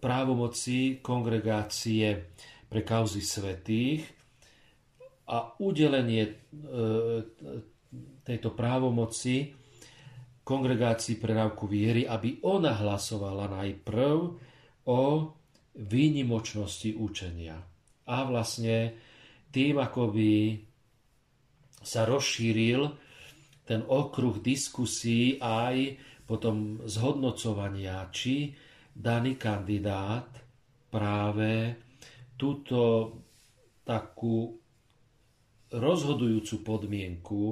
právomoci 0.00 1.04
kongregácie 1.04 2.32
pre 2.64 2.80
kauzy 2.80 3.20
svetých 3.20 4.08
a 5.28 5.52
udelenie 5.60 6.24
e, 6.24 6.32
tejto 8.24 8.56
právomoci 8.56 9.52
kongregácii 10.48 11.20
pre 11.20 11.36
náuku 11.36 11.68
viery, 11.68 12.08
aby 12.08 12.40
ona 12.48 12.72
hlasovala 12.72 13.52
najprv 13.52 14.16
o 14.88 15.02
výnimočnosti 15.76 16.96
učenia. 16.96 17.60
A 18.08 18.16
vlastne 18.24 18.96
tým, 19.52 19.76
ako 19.76 20.08
by 20.08 20.32
sa 21.84 22.08
rozšíril 22.08 22.88
ten 23.68 23.84
okruh 23.84 24.40
diskusí 24.40 25.36
aj 25.36 26.00
potom 26.28 26.84
zhodnocovania, 26.84 28.12
či 28.12 28.52
daný 28.92 29.40
kandidát 29.40 30.28
práve 30.92 31.80
túto 32.36 33.10
takú 33.88 34.52
rozhodujúcu 35.72 36.56
podmienku 36.60 37.42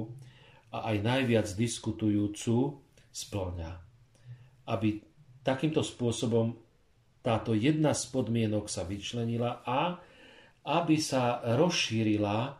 a 0.77 0.93
aj 0.93 0.97
najviac 1.01 1.47
diskutujúcu 1.57 2.77
splňa. 3.09 3.71
Aby 4.69 5.01
takýmto 5.41 5.81
spôsobom 5.81 6.53
táto 7.25 7.57
jedna 7.57 7.97
z 7.97 8.03
podmienok 8.13 8.69
sa 8.69 8.85
vyčlenila 8.85 9.65
a 9.65 9.97
aby 10.67 10.95
sa 11.01 11.41
rozšírila 11.57 12.53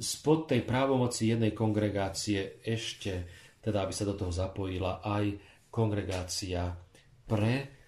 spod 0.00 0.50
tej 0.50 0.64
právomoci 0.64 1.32
jednej 1.32 1.52
kongregácie 1.54 2.62
ešte, 2.64 3.28
teda 3.60 3.84
aby 3.84 3.92
sa 3.92 4.08
do 4.08 4.16
toho 4.16 4.32
zapojila 4.32 5.04
aj 5.04 5.36
kongregácia 5.68 6.72
pre 7.28 7.80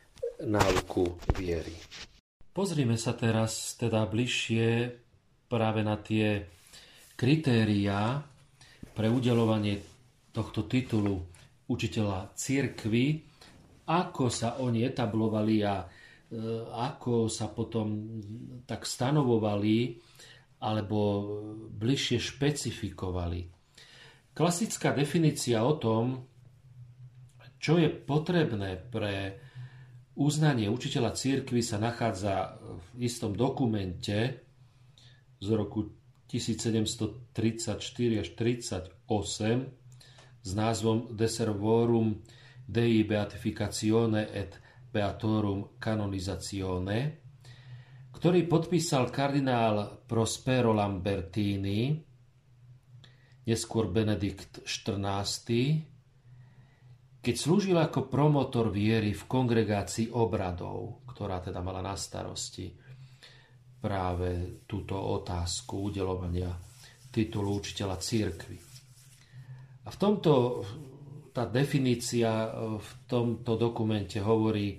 náuku 0.44 1.18
viery. 1.34 1.74
Pozrime 2.52 3.00
sa 3.00 3.16
teraz 3.16 3.74
teda 3.80 4.04
bližšie 4.04 4.92
práve 5.48 5.80
na 5.80 5.96
tie 5.96 6.44
kritériá 7.16 8.20
pre 8.92 9.08
udelovanie 9.08 9.80
tohto 10.32 10.68
titulu 10.68 11.16
učiteľa 11.68 12.36
církvy, 12.36 13.24
ako 13.88 14.28
sa 14.28 14.60
oni 14.60 14.84
etablovali 14.84 15.64
a 15.64 15.80
e, 15.80 15.86
ako 16.76 17.32
sa 17.32 17.48
potom 17.48 18.20
tak 18.68 18.84
stanovovali 18.84 19.96
alebo 20.62 20.98
bližšie 21.72 22.18
špecifikovali. 22.20 23.61
Klasická 24.32 24.96
definícia 24.96 25.60
o 25.60 25.76
tom, 25.76 26.24
čo 27.60 27.76
je 27.76 27.92
potrebné 27.92 28.80
pre 28.90 29.38
uznanie 30.16 30.72
učiteľa 30.72 31.12
církvy 31.14 31.60
sa 31.60 31.76
nachádza 31.76 32.56
v 32.58 33.06
istom 33.06 33.36
dokumente 33.36 34.40
z 35.36 35.48
roku 35.52 35.92
1734 36.32 37.76
až 38.18 38.28
38 38.34 38.88
s 40.42 40.50
názvom 40.56 41.12
De 41.12 41.28
Servorum 41.28 42.24
Dei 42.64 43.04
Beatificatione 43.04 44.32
et 44.32 44.56
Beatorum 44.88 45.76
Canonizazione, 45.76 47.20
ktorý 48.16 48.48
podpísal 48.48 49.12
kardinál 49.12 50.02
Prospero 50.08 50.72
Lambertini, 50.72 52.11
neskôr 53.46 53.90
Benedikt 53.90 54.62
XIV, 54.62 55.46
keď 57.22 57.34
slúžil 57.38 57.78
ako 57.78 58.10
promotor 58.10 58.70
viery 58.70 59.14
v 59.14 59.22
kongregácii 59.30 60.10
obradov, 60.10 61.06
ktorá 61.06 61.38
teda 61.38 61.62
mala 61.62 61.78
na 61.82 61.94
starosti 61.94 62.74
práve 63.82 64.62
túto 64.66 64.94
otázku 64.94 65.90
udelovania 65.90 66.50
titulu 67.10 67.58
učiteľa 67.58 67.96
církvy. 67.98 68.58
A 69.82 69.88
v 69.90 69.96
tomto 69.98 70.32
tá 71.34 71.48
definícia 71.48 72.52
v 72.78 72.90
tomto 73.08 73.58
dokumente 73.58 74.22
hovorí, 74.22 74.78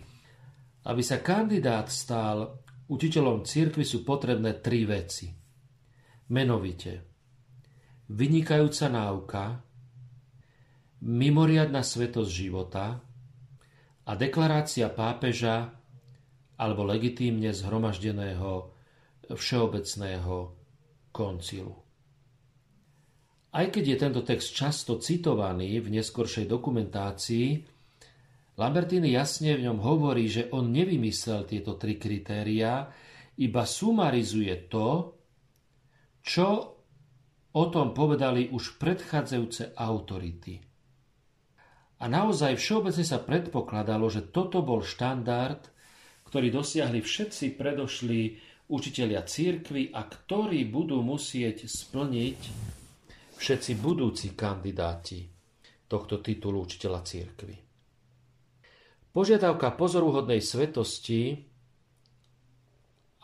aby 0.88 1.02
sa 1.04 1.20
kandidát 1.20 1.90
stal 1.90 2.64
učiteľom 2.88 3.44
církvy 3.44 3.84
sú 3.84 4.06
potrebné 4.06 4.60
tri 4.64 4.86
veci. 4.88 5.32
Menovite 6.32 7.13
vynikajúca 8.14 8.88
náuka, 8.94 9.44
mimoriadna 11.02 11.82
svetosť 11.82 12.30
života 12.30 13.02
a 14.06 14.12
deklarácia 14.14 14.88
pápeža 14.94 15.74
alebo 16.62 16.86
legitímne 16.86 17.50
zhromaždeného 17.50 18.72
všeobecného 19.34 20.36
koncilu. 21.10 21.76
Aj 23.54 23.70
keď 23.70 23.84
je 23.86 23.98
tento 23.98 24.22
text 24.26 24.54
často 24.54 24.98
citovaný 24.98 25.78
v 25.82 25.98
neskoršej 25.98 26.46
dokumentácii, 26.50 27.48
Lambertini 28.54 29.10
jasne 29.14 29.58
v 29.58 29.66
ňom 29.66 29.82
hovorí, 29.82 30.30
že 30.30 30.50
on 30.54 30.70
nevymyslel 30.70 31.50
tieto 31.50 31.74
tri 31.78 31.98
kritériá, 31.98 32.86
iba 33.42 33.66
sumarizuje 33.66 34.70
to, 34.70 35.18
čo 36.22 36.73
o 37.54 37.64
tom 37.70 37.94
povedali 37.94 38.50
už 38.50 38.82
predchádzajúce 38.82 39.78
autority– 39.78 40.60
a 42.04 42.12
naozaj 42.12 42.60
všeobecne 42.60 43.08
sa 43.08 43.24
predpokladalo, 43.24 44.12
že 44.12 44.28
toto 44.28 44.60
bol 44.60 44.84
štandard, 44.84 45.64
ktorý 46.28 46.52
dosiahli 46.52 47.00
všetci 47.00 47.56
predošli 47.56 48.22
učitelia 48.68 49.24
církvy 49.24 49.96
a 49.96 50.04
ktorí 50.04 50.68
budú 50.68 51.00
musieť 51.00 51.64
splniť 51.64 52.40
všetci 53.40 53.72
budúci 53.80 54.36
kandidáti 54.36 55.24
tohto 55.88 56.20
titulu 56.20 56.68
učiteľa 56.68 57.00
církvy. 57.08 57.56
Požiadavka 59.16 59.72
pozoruhodnej 59.72 60.44
svetosti, 60.44 61.40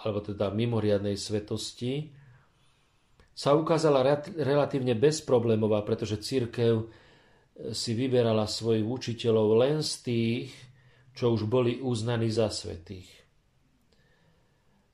alebo 0.07 0.23
teda 0.23 0.55
mimoriadnej 0.55 1.19
svetosti, 1.19 2.15
sa 3.39 3.55
ukázala 3.55 4.03
relatívne 4.35 4.99
bezproblémová, 4.99 5.87
pretože 5.87 6.19
církev 6.19 6.91
si 7.71 7.95
vyberala 7.95 8.43
svojich 8.43 8.83
učiteľov 8.83 9.55
len 9.63 9.79
z 9.79 9.93
tých, 10.03 10.51
čo 11.15 11.31
už 11.31 11.47
boli 11.47 11.79
uznaní 11.79 12.27
za 12.27 12.51
svetých. 12.51 13.07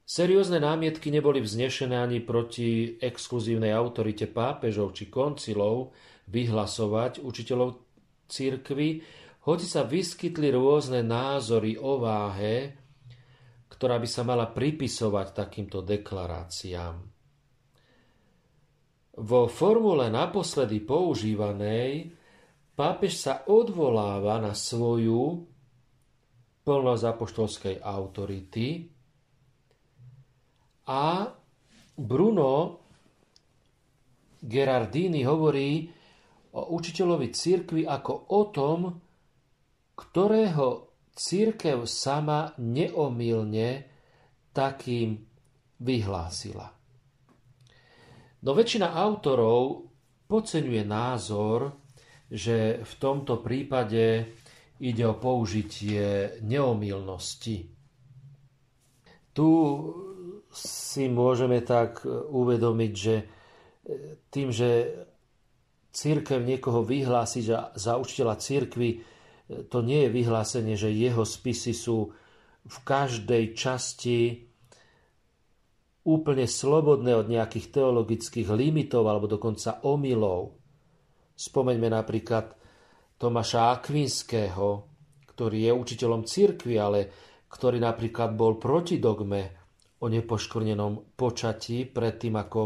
Seriózne 0.05 0.61
námietky 0.61 1.09
neboli 1.09 1.41
vznešené 1.41 1.97
ani 1.97 2.21
proti 2.21 3.01
exkluzívnej 3.01 3.73
autorite 3.73 4.29
pápežov 4.29 4.93
či 4.93 5.09
koncilov 5.09 5.97
vyhlasovať 6.29 7.25
učiteľov 7.25 7.81
církvy, 8.29 9.01
hoci 9.49 9.65
sa 9.65 9.81
vyskytli 9.81 10.53
rôzne 10.53 11.01
názory 11.01 11.81
o 11.81 11.97
váhe, 11.97 12.77
ktorá 13.73 13.97
by 13.97 14.05
sa 14.05 14.21
mala 14.21 14.45
pripisovať 14.53 15.33
takýmto 15.33 15.81
deklaráciám. 15.81 17.14
Vo 19.15 19.47
formule 19.47 20.11
naposledy 20.11 20.83
používanej 20.83 22.11
pápež 22.75 23.15
sa 23.15 23.47
odvoláva 23.47 24.43
na 24.43 24.51
svoju 24.51 25.47
plnosť 26.67 27.03
apoštolskej 27.07 27.75
autority 27.79 28.91
a 30.91 31.31
Bruno 31.95 32.83
Gerardini 34.43 35.23
hovorí 35.23 35.87
o 36.59 36.75
učiteľovi 36.75 37.27
církvy 37.31 37.81
ako 37.87 38.13
o 38.35 38.41
tom, 38.51 38.79
ktorého 39.95 40.91
církev 41.15 41.87
sama 41.87 42.51
neomilne 42.59 43.87
takým 44.51 45.23
vyhlásila. 45.79 46.74
No 48.45 48.53
väčšina 48.53 48.93
autorov 48.93 49.89
podceňuje 50.29 50.85
názor, 50.85 51.81
že 52.29 52.85
v 52.85 52.93
tomto 53.01 53.41
prípade 53.41 54.29
ide 54.77 55.03
o 55.09 55.17
použitie 55.17 56.37
neomilnosti. 56.45 57.57
Tu 59.33 59.49
si 60.53 61.05
môžeme 61.09 61.65
tak 61.65 62.05
uvedomiť, 62.07 62.93
že 62.93 63.15
tým, 64.29 64.53
že 64.53 64.93
církev 65.89 66.45
niekoho 66.45 66.85
vyhlási 66.85 67.41
za, 67.41 67.73
za 67.73 67.97
učiteľa 67.97 68.37
církvy, 68.37 68.89
to 69.73 69.81
nie 69.81 70.05
je 70.05 70.09
vyhlásenie, 70.13 70.77
že 70.77 70.93
jeho 70.93 71.25
spisy 71.25 71.73
sú 71.73 72.13
v 72.65 72.77
každej 72.85 73.57
časti 73.57 74.47
úplne 76.05 76.45
slobodné 76.45 77.17
od 77.17 77.25
nejakých 77.25 77.73
teologických 77.73 78.49
limitov 78.53 79.09
alebo 79.09 79.25
dokonca 79.25 79.81
omylov. 79.81 80.53
Spomeňme 81.33 81.89
napríklad 81.89 82.53
Tomáša 83.17 83.73
Akvinského, 83.81 84.85
ktorý 85.33 85.67
je 85.67 85.71
učiteľom 85.73 86.21
cirkvi, 86.23 86.75
ale 86.77 86.99
ktorý 87.49 87.81
napríklad 87.81 88.37
bol 88.37 88.61
proti 88.61 89.01
dogme 89.01 89.65
o 89.99 90.05
nepoškvrnenom 90.05 91.17
počatí 91.17 91.89
predtým, 91.89 92.37
ako 92.37 92.61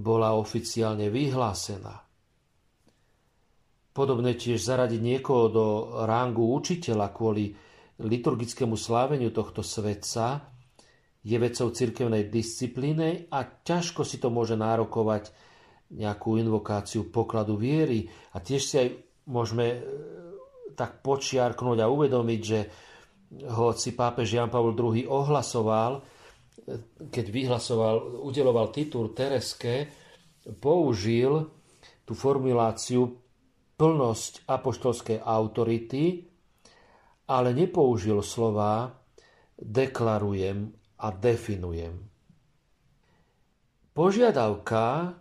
bola 0.00 0.32
oficiálne 0.32 1.12
vyhlásená. 1.12 2.00
Podobne 3.94 4.34
tiež 4.34 4.58
zaradiť 4.58 4.98
niekoho 4.98 5.44
do 5.52 5.66
rángu 6.02 6.50
učiteľa 6.50 7.14
kvôli 7.14 7.54
liturgickému 8.02 8.74
sláveniu 8.74 9.30
tohto 9.30 9.62
svetca 9.62 10.53
je 11.24 11.36
vecou 11.40 11.72
cirkevnej 11.72 12.28
disciplíny 12.28 13.32
a 13.32 13.48
ťažko 13.48 14.04
si 14.04 14.20
to 14.20 14.28
môže 14.28 14.60
nárokovať 14.60 15.32
nejakú 15.96 16.36
invokáciu 16.36 17.08
pokladu 17.08 17.56
viery. 17.56 18.04
A 18.36 18.44
tiež 18.44 18.62
si 18.62 18.76
aj 18.76 18.88
môžeme 19.32 19.66
e, 19.72 19.78
tak 20.76 21.00
počiarknúť 21.00 21.80
a 21.80 21.88
uvedomiť, 21.88 22.40
že 22.44 22.60
hoci 23.48 23.96
pápež 23.96 24.36
Jan 24.36 24.52
Pavel 24.52 24.76
II 24.76 25.08
ohlasoval, 25.08 25.92
e, 25.96 26.02
keď 27.08 27.26
vyhlasoval, 27.32 28.20
udeloval 28.20 28.68
titul 28.68 29.16
Tereske, 29.16 29.88
použil 30.60 31.40
tú 32.04 32.12
formuláciu 32.12 33.08
plnosť 33.80 34.44
apoštolskej 34.44 35.24
autority, 35.24 36.28
ale 37.32 37.56
nepoužil 37.56 38.20
slova 38.20 38.92
deklarujem 39.56 40.83
a 40.98 41.10
definujem. 41.10 41.94
Požiadavka, 43.94 45.14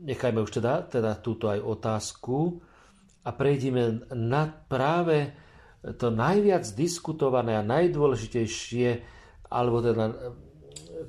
nechajme 0.00 0.40
už 0.40 0.60
teda, 0.60 0.88
teda 0.88 1.12
túto 1.20 1.52
aj 1.52 1.60
otázku 1.60 2.64
a 3.24 3.30
prejdime 3.36 4.08
na 4.16 4.48
práve 4.48 5.36
to 6.00 6.08
najviac 6.10 6.64
diskutované 6.74 7.54
a 7.54 7.62
najdôležitejšie, 7.62 8.88
alebo 9.52 9.84
teda 9.84 10.04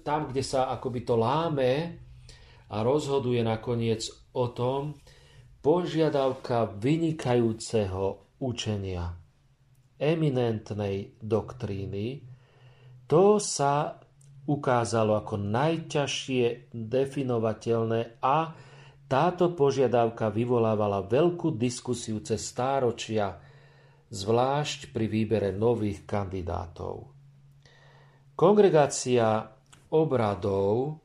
tam, 0.04 0.30
kde 0.30 0.44
sa 0.44 0.70
akoby 0.76 1.02
to 1.08 1.16
láme 1.18 1.72
a 2.70 2.76
rozhoduje 2.86 3.42
nakoniec 3.42 4.06
o 4.36 4.52
tom, 4.54 5.00
požiadavka 5.60 6.76
vynikajúceho 6.78 8.38
učenia, 8.40 9.18
eminentnej 10.00 11.20
doktríny, 11.20 12.29
to 13.10 13.42
sa 13.42 13.98
ukázalo 14.46 15.18
ako 15.18 15.42
najťažšie 15.42 16.70
definovateľné 16.70 18.22
a 18.22 18.54
táto 19.10 19.58
požiadavka 19.58 20.30
vyvolávala 20.30 21.10
veľkú 21.10 21.58
diskusiu 21.58 22.22
cez 22.22 22.46
stáročia, 22.46 23.42
zvlášť 24.14 24.94
pri 24.94 25.10
výbere 25.10 25.50
nových 25.50 26.06
kandidátov. 26.06 27.10
Kongregácia 28.38 29.50
obradov 29.90 31.02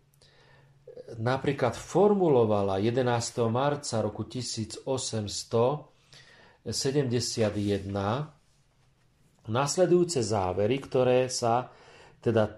napríklad 1.20 1.72
formulovala 1.72 2.84
11. 2.84 3.48
marca 3.48 4.04
roku 4.04 4.28
1871 4.28 6.68
nasledujúce 9.44 10.24
závery, 10.24 10.80
ktoré 10.80 11.28
sa 11.32 11.68
teda 12.24 12.48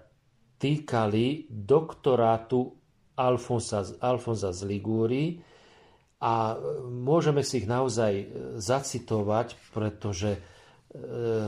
týkali 0.55 1.51
doktorátu 1.51 2.71
Alfonsa, 3.19 3.83
Alfonsa 3.99 4.55
z 4.55 4.61
Ligúry 4.63 5.43
a 6.23 6.55
môžeme 6.87 7.43
si 7.43 7.61
ich 7.61 7.67
naozaj 7.69 8.13
zacitovať, 8.57 9.59
pretože 9.75 10.31
e, 10.33 10.39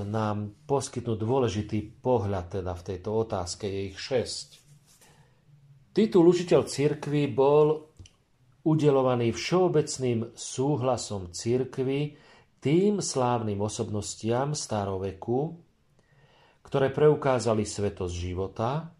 nám 0.05 0.67
poskytnú 0.67 1.17
dôležitý 1.17 2.03
pohľad 2.03 2.61
teda 2.61 2.75
v 2.75 2.85
tejto 2.85 3.09
otázke, 3.25 3.65
je 3.65 3.81
ich 3.93 3.97
šesť. 3.97 4.47
Titul 5.89 6.29
učiteľ 6.29 6.69
cirkvy 6.69 7.33
bol 7.33 7.89
udelovaný 8.61 9.33
všeobecným 9.33 10.37
súhlasom 10.37 11.33
cirkvy 11.33 12.13
tým 12.59 13.01
slávnym 13.01 13.57
osobnostiam 13.63 14.53
staroveku, 14.53 15.68
ktoré 16.69 16.93
preukázali 16.93 17.65
svetosť 17.65 18.13
života 18.13 18.93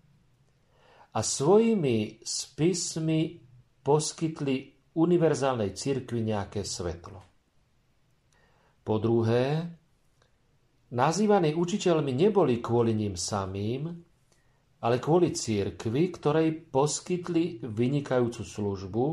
a 1.14 1.20
svojimi 1.22 2.18
spismi 2.26 3.38
poskytli 3.86 4.74
univerzálnej 4.98 5.78
cirkvi 5.78 6.26
nejaké 6.26 6.66
svetlo. 6.66 7.22
Po 8.82 8.96
druhé, 8.98 9.70
nazývaní 10.90 11.54
učiteľmi 11.54 12.10
neboli 12.10 12.58
kvôli 12.58 12.98
ním 12.98 13.14
samým, 13.14 14.02
ale 14.82 14.98
kvôli 14.98 15.30
církvi, 15.30 16.10
ktorej 16.10 16.74
poskytli 16.74 17.62
vynikajúcu 17.62 18.42
službu, 18.42 19.06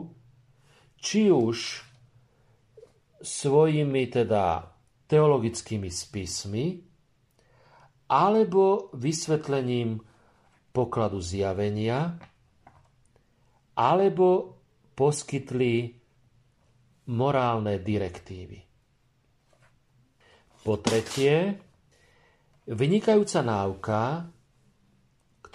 či 0.96 1.28
už 1.28 1.84
svojimi 3.20 4.08
teda 4.08 4.64
teologickými 5.12 5.92
spismi, 5.92 6.85
alebo 8.06 8.90
vysvetlením 8.94 9.98
pokladu 10.70 11.18
zjavenia, 11.18 12.14
alebo 13.76 14.56
poskytli 14.96 15.92
morálne 17.12 17.78
direktívy. 17.82 18.58
Po 20.66 20.74
tretie, 20.82 21.54
vynikajúca 22.66 23.40
náuka 23.44 24.02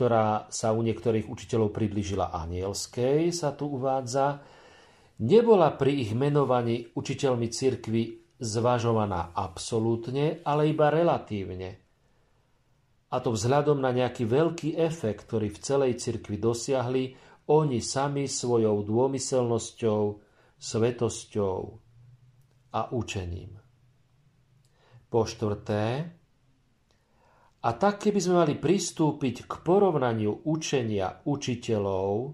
ktorá 0.01 0.49
sa 0.49 0.73
u 0.73 0.81
niektorých 0.81 1.29
učiteľov 1.29 1.69
približila 1.69 2.33
anielskej, 2.33 3.29
sa 3.29 3.53
tu 3.53 3.69
uvádza, 3.77 4.41
nebola 5.21 5.77
pri 5.77 6.01
ich 6.01 6.17
menovaní 6.17 6.89
učiteľmi 6.97 7.45
cirkvy 7.53 8.33
zvažovaná 8.41 9.29
absolútne, 9.37 10.41
ale 10.41 10.73
iba 10.73 10.89
relatívne. 10.89 11.80
A 13.11 13.19
to 13.19 13.35
vzhľadom 13.35 13.83
na 13.83 13.91
nejaký 13.91 14.23
veľký 14.23 14.79
efekt, 14.79 15.27
ktorý 15.27 15.51
v 15.51 15.59
celej 15.59 15.93
cirkvi 15.99 16.39
dosiahli 16.39 17.03
oni 17.51 17.83
sami 17.83 18.31
svojou 18.31 18.87
dômyselnosťou, 18.87 20.01
svetosťou 20.55 21.59
a 22.71 22.81
učením. 22.95 23.59
Po 25.11 25.27
štvrté, 25.27 26.07
a 27.61 27.69
tak, 27.77 28.01
keby 28.01 28.19
sme 28.23 28.35
mali 28.41 28.55
pristúpiť 28.57 29.45
k 29.45 29.53
porovnaniu 29.61 30.47
učenia 30.49 31.21
učiteľov, 31.29 32.33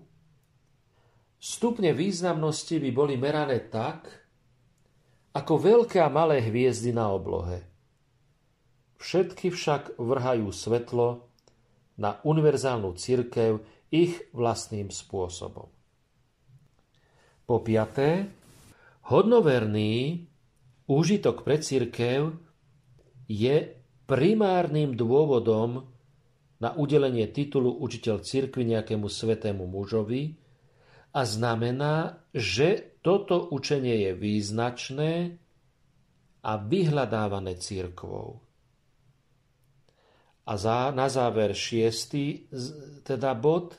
stupne 1.36 1.92
významnosti 1.92 2.80
by 2.80 2.90
boli 2.96 3.20
merané 3.20 3.68
tak, 3.68 4.08
ako 5.36 5.54
veľké 5.60 6.00
a 6.00 6.08
malé 6.08 6.40
hviezdy 6.40 6.96
na 6.96 7.12
oblohe. 7.12 7.77
Všetky 8.98 9.54
však 9.54 10.02
vrhajú 10.02 10.50
svetlo 10.50 11.30
na 11.98 12.22
univerzálnu 12.22 12.94
církev 12.98 13.62
ich 13.94 14.20
vlastným 14.34 14.90
spôsobom. 14.90 15.70
Po 17.48 17.64
piaté, 17.64 18.28
hodnoverný 19.08 20.28
úžitok 20.90 21.48
pre 21.48 21.64
církev 21.64 22.36
je 23.28 23.56
primárnym 24.08 24.96
dôvodom 24.96 25.88
na 26.58 26.74
udelenie 26.74 27.30
titulu 27.30 27.70
učiteľ 27.70 28.26
cirkvi 28.26 28.66
nejakému 28.76 29.08
svetému 29.08 29.64
mužovi 29.70 30.36
a 31.14 31.22
znamená, 31.24 32.20
že 32.34 33.00
toto 33.06 33.48
učenie 33.54 34.10
je 34.10 34.12
význačné 34.18 35.12
a 36.44 36.52
vyhľadávané 36.60 37.56
církvou. 37.62 38.47
A 40.48 40.54
za, 40.56 40.96
na 40.96 41.12
záver 41.12 41.52
šiestý 41.52 42.48
teda 43.04 43.36
bod 43.36 43.76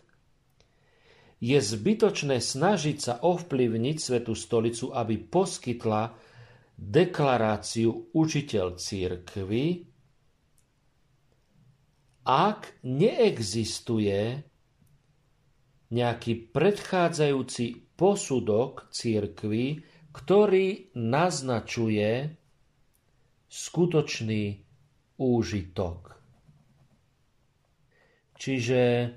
je 1.41 1.57
zbytočné 1.57 2.43
snažiť 2.43 2.99
sa 2.99 3.15
ovplyvniť 3.25 3.97
Svetú 3.97 4.35
stolicu, 4.37 4.93
aby 4.93 5.17
poskytla 5.17 6.13
deklaráciu 6.79 8.15
učiteľ 8.15 8.77
církvy, 8.77 9.89
ak 12.29 12.61
neexistuje 12.85 14.45
nejaký 15.89 16.53
predchádzajúci 16.53 17.97
posudok 17.97 18.93
církvy, 18.93 19.81
ktorý 20.13 20.93
naznačuje 20.93 22.37
skutočný 23.49 24.43
úžitok. 25.17 26.18
Čiže 28.39 29.13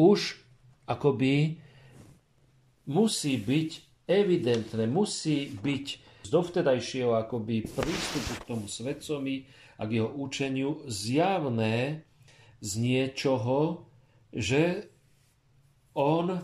už 0.00 0.40
akoby 0.88 1.60
musí 2.88 3.36
byť 3.36 3.70
evidentné, 4.08 4.88
musí 4.88 5.52
byť 5.52 5.86
z 6.26 6.28
dovtedajšieho 6.32 7.14
akoby 7.14 7.68
prístupu 7.70 8.32
k 8.42 8.46
tomu 8.48 8.66
svetcovi 8.66 9.46
a 9.78 9.86
k 9.86 9.90
jeho 10.02 10.10
učeniu 10.16 10.82
zjavné, 10.88 12.02
z 12.56 12.70
niečoho, 12.80 13.84
že 14.32 14.88
on, 15.92 16.40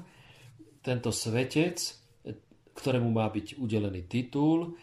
tento 0.84 1.10
svetec, 1.10 1.80
ktorému 2.76 3.08
má 3.10 3.26
byť 3.32 3.56
udelený 3.56 4.04
titul, 4.06 4.76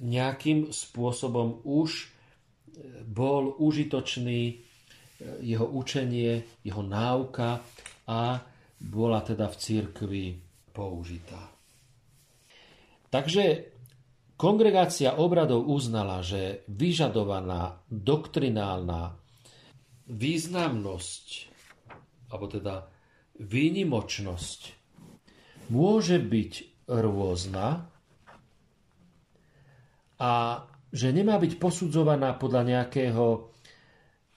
nejakým 0.00 0.72
spôsobom 0.72 1.64
už 1.64 2.12
bol 3.08 3.56
užitočný 3.56 4.65
jeho 5.40 5.66
učenie, 5.66 6.60
jeho 6.64 6.82
náuka 6.84 7.64
a 8.06 8.40
bola 8.76 9.20
teda 9.24 9.48
v 9.48 9.56
církvi 9.56 10.24
použitá. 10.72 11.40
Takže 13.08 13.72
kongregácia 14.36 15.16
obradov 15.16 15.64
uznala, 15.64 16.20
že 16.20 16.68
vyžadovaná 16.68 17.80
doktrinálna 17.88 19.16
významnosť, 20.06 21.26
alebo 22.28 22.46
teda 22.52 22.74
výnimočnosť, 23.40 24.60
môže 25.72 26.20
byť 26.20 26.52
rôzna 26.86 27.88
a 30.16 30.32
že 30.94 31.08
nemá 31.10 31.36
byť 31.36 31.58
posudzovaná 31.58 32.38
podľa 32.38 32.62
nejakého 32.62 33.55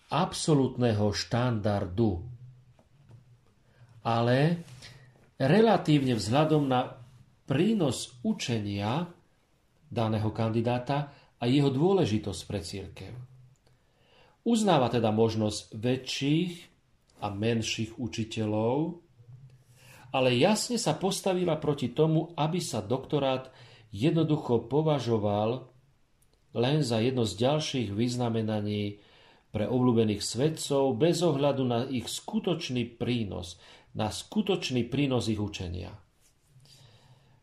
absolútneho 0.10 1.14
štandardu, 1.14 2.26
ale 4.02 4.66
relatívne 5.38 6.18
vzhľadom 6.18 6.66
na 6.66 6.98
prínos 7.46 8.18
učenia 8.26 9.06
daného 9.90 10.30
kandidáta 10.34 11.14
a 11.40 11.44
jeho 11.46 11.70
dôležitosť 11.74 12.42
pre 12.46 12.60
církev. 12.62 13.14
Uznáva 14.46 14.90
teda 14.90 15.14
možnosť 15.14 15.78
väčších 15.78 16.54
a 17.22 17.30
menších 17.30 17.98
učiteľov, 18.02 19.02
ale 20.10 20.34
jasne 20.34 20.82
sa 20.82 20.98
postavila 20.98 21.62
proti 21.62 21.94
tomu, 21.94 22.34
aby 22.34 22.58
sa 22.58 22.82
doktorát 22.82 23.54
jednoducho 23.94 24.66
považoval 24.66 25.70
len 26.58 26.82
za 26.82 26.98
jedno 26.98 27.30
z 27.30 27.34
ďalších 27.38 27.90
vyznamenaní 27.94 28.98
pre 29.50 29.66
obľúbených 29.66 30.22
svedcov 30.22 30.94
bez 30.94 31.26
ohľadu 31.26 31.64
na 31.66 31.80
ich 31.90 32.06
skutočný 32.06 32.98
prínos, 32.98 33.58
na 33.98 34.14
skutočný 34.14 34.86
prínos 34.86 35.26
ich 35.26 35.42
učenia. 35.42 35.90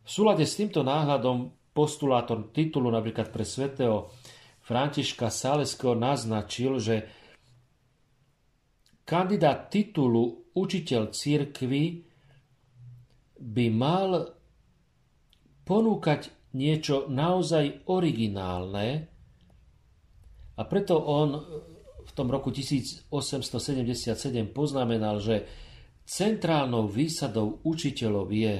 V 0.07 0.09
súlade 0.09 0.47
s 0.47 0.55
týmto 0.55 0.87
náhľadom 0.87 1.51
postulátor 1.75 2.47
titulu 2.55 2.87
napríklad 2.87 3.27
pre 3.27 3.43
svätého 3.43 4.07
Františka 4.63 5.27
Saleského 5.27 5.99
naznačil, 5.99 6.79
že 6.79 6.95
kandidát 9.03 9.67
titulu 9.67 10.47
učiteľ 10.55 11.11
církvy 11.11 12.07
by 13.37 13.65
mal 13.69 14.31
ponúkať 15.67 16.31
niečo 16.55 17.11
naozaj 17.11 17.85
originálne 17.91 19.05
a 20.57 20.61
preto 20.65 20.97
on 20.97 21.29
tom 22.17 22.33
roku 22.33 22.49
1877 22.49 23.05
poznamenal, 24.49 25.21
že 25.21 25.45
centrálnou 26.01 26.89
výsadou 26.89 27.61
učiteľov 27.61 28.27
je, 28.33 28.55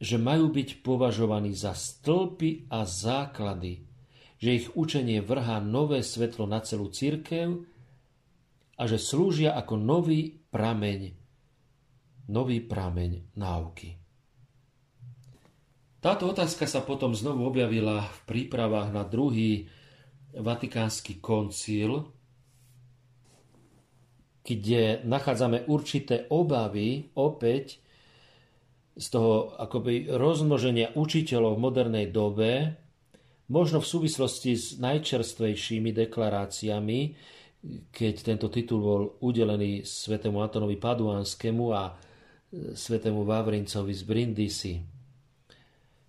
že 0.00 0.16
majú 0.16 0.48
byť 0.48 0.80
považovaní 0.80 1.52
za 1.52 1.76
stĺpy 1.76 2.72
a 2.72 2.88
základy, 2.88 3.84
že 4.40 4.50
ich 4.56 4.66
učenie 4.72 5.20
vrhá 5.20 5.60
nové 5.60 6.00
svetlo 6.00 6.48
na 6.48 6.64
celú 6.64 6.88
církev 6.88 7.60
a 8.74 8.82
že 8.88 8.96
slúžia 8.96 9.52
ako 9.54 9.76
nový 9.76 10.40
prameň, 10.48 11.00
nový 12.32 12.58
prameň 12.64 13.36
náuky. 13.36 14.00
Táto 16.00 16.28
otázka 16.28 16.68
sa 16.68 16.84
potom 16.84 17.16
znovu 17.16 17.48
objavila 17.48 18.04
v 18.04 18.18
prípravách 18.28 18.92
na 18.92 19.08
druhý 19.08 19.72
Vatikánsky 20.34 21.22
koncil, 21.22 22.13
kde 24.44 25.00
nachádzame 25.08 25.64
určité 25.66 26.28
obavy 26.28 27.08
opäť 27.16 27.80
z 28.94 29.06
toho 29.10 29.56
akoby 29.56 30.12
rozmnoženia 30.12 30.94
učiteľov 30.94 31.58
v 31.58 31.64
modernej 31.64 32.06
dobe, 32.12 32.76
možno 33.50 33.82
v 33.82 33.90
súvislosti 33.90 34.52
s 34.54 34.78
najčerstvejšími 34.78 35.90
deklaráciami, 35.90 37.00
keď 37.90 38.14
tento 38.20 38.52
titul 38.52 38.80
bol 38.84 39.02
udelený 39.24 39.82
svetému 39.82 40.38
Antonovi 40.44 40.76
Paduanskému 40.76 41.64
a 41.72 41.96
svetému 42.54 43.24
Vavrincovi 43.24 43.92
z 43.96 44.02
Brindisi. 44.04 44.74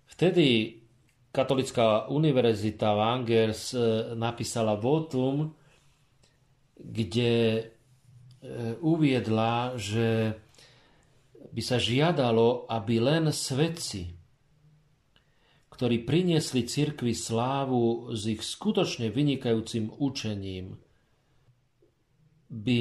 Vtedy 0.06 0.78
Katolická 1.36 2.08
univerzita 2.08 2.96
v 2.96 3.00
Angers 3.04 3.76
e, 3.76 4.16
napísala 4.16 4.72
votum, 4.80 5.52
kde 6.80 7.32
e, 7.60 7.62
uviedla, 8.80 9.74
že 9.80 10.36
by 11.50 11.62
sa 11.64 11.80
žiadalo, 11.80 12.68
aby 12.68 13.00
len 13.00 13.32
svedci, 13.32 14.12
ktorí 15.72 16.08
priniesli 16.08 16.64
cirkvi 16.64 17.12
slávu 17.12 18.12
s 18.12 18.28
ich 18.28 18.40
skutočne 18.40 19.12
vynikajúcim 19.12 19.92
učením, 19.92 20.76
by 22.48 22.80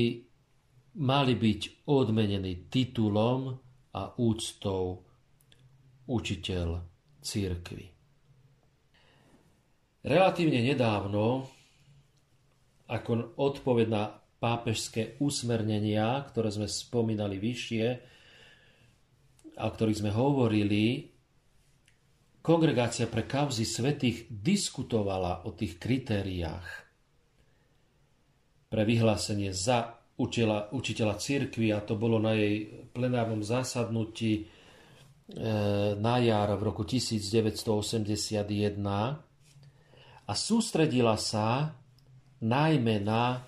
mali 0.96 1.34
byť 1.36 1.62
odmenení 1.92 2.72
titulom 2.72 3.52
a 3.96 4.04
úctou 4.16 5.04
učiteľ 6.08 6.68
církvy. 7.20 7.86
Relatívne 10.06 10.62
nedávno, 10.62 11.50
ako 12.86 13.34
odpoveď 13.42 13.88
na 13.90 14.04
pápežské 14.46 15.18
usmernenia, 15.18 16.22
ktoré 16.30 16.54
sme 16.54 16.70
spomínali 16.70 17.42
vyššie 17.42 17.86
a 19.58 19.64
o 19.66 19.72
ktorých 19.74 20.06
sme 20.06 20.12
hovorili, 20.14 21.10
kongregácia 22.46 23.10
pre 23.10 23.26
kauzy 23.26 23.66
svetých 23.66 24.30
diskutovala 24.30 25.50
o 25.50 25.58
tých 25.58 25.82
kritériách 25.82 26.68
pre 28.70 28.86
vyhlásenie 28.86 29.50
za 29.50 29.98
učiteľa, 30.22 30.70
učiteľa 30.78 31.16
církvy 31.18 31.74
a 31.74 31.82
to 31.82 31.98
bolo 31.98 32.22
na 32.22 32.38
jej 32.38 32.70
plenárnom 32.94 33.42
zásadnutí 33.42 34.46
E, 35.26 35.42
na 35.98 36.22
jar 36.22 36.54
v 36.54 36.70
roku 36.70 36.86
1981 36.86 38.78
a 40.22 40.34
sústredila 40.38 41.18
sa 41.18 41.74
najmä 42.46 43.02
na 43.02 43.42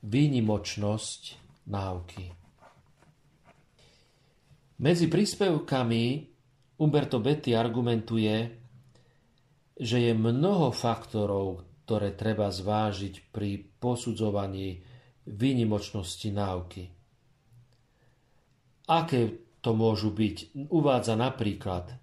výnimočnosť 0.00 1.22
náuky. 1.68 2.24
Medzi 4.80 5.06
príspevkami 5.12 6.02
Umberto 6.80 7.20
Betty 7.20 7.52
argumentuje, 7.52 8.36
že 9.76 9.98
je 10.00 10.12
mnoho 10.16 10.72
faktorov, 10.72 11.68
ktoré 11.84 12.16
treba 12.16 12.48
zvážiť 12.48 13.28
pri 13.28 13.60
posudzovaní 13.76 14.80
výnimočnosti 15.28 16.28
náuky. 16.32 16.88
Aké 18.88 19.20
to 19.60 19.76
môžu 19.76 20.16
byť. 20.16 20.66
Uvádza 20.72 21.14
napríklad 21.14 22.00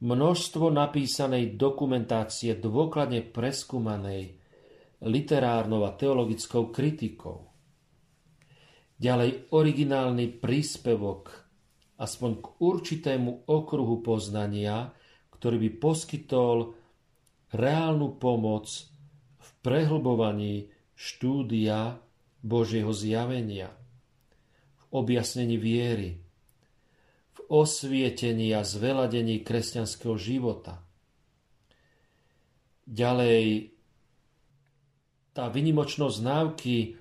množstvo 0.00 0.72
napísanej 0.72 1.58
dokumentácie 1.58 2.56
dôkladne 2.56 3.22
preskúmanej 3.28 4.37
literárnou 5.02 5.86
a 5.86 5.94
teologickou 5.94 6.74
kritikou. 6.74 7.46
Ďalej 8.98 9.54
originálny 9.54 10.42
príspevok 10.42 11.30
aspoň 11.98 12.30
k 12.42 12.46
určitému 12.58 13.46
okruhu 13.46 14.02
poznania, 14.02 14.90
ktorý 15.34 15.62
by 15.66 15.70
poskytol 15.78 16.74
reálnu 17.54 18.18
pomoc 18.18 18.70
v 19.38 19.48
prehlbovaní 19.62 20.74
štúdia 20.98 22.02
Božieho 22.42 22.90
zjavenia, 22.90 23.70
v 24.78 24.84
objasnení 24.90 25.58
viery, 25.58 26.18
osvietení 27.48 28.52
a 28.52 28.60
zveladení 28.60 29.40
kresťanského 29.40 30.20
života. 30.20 30.84
Ďalej, 32.84 33.72
tá 35.38 35.46
vynimočnosť 35.46 36.18
náuky, 36.18 36.98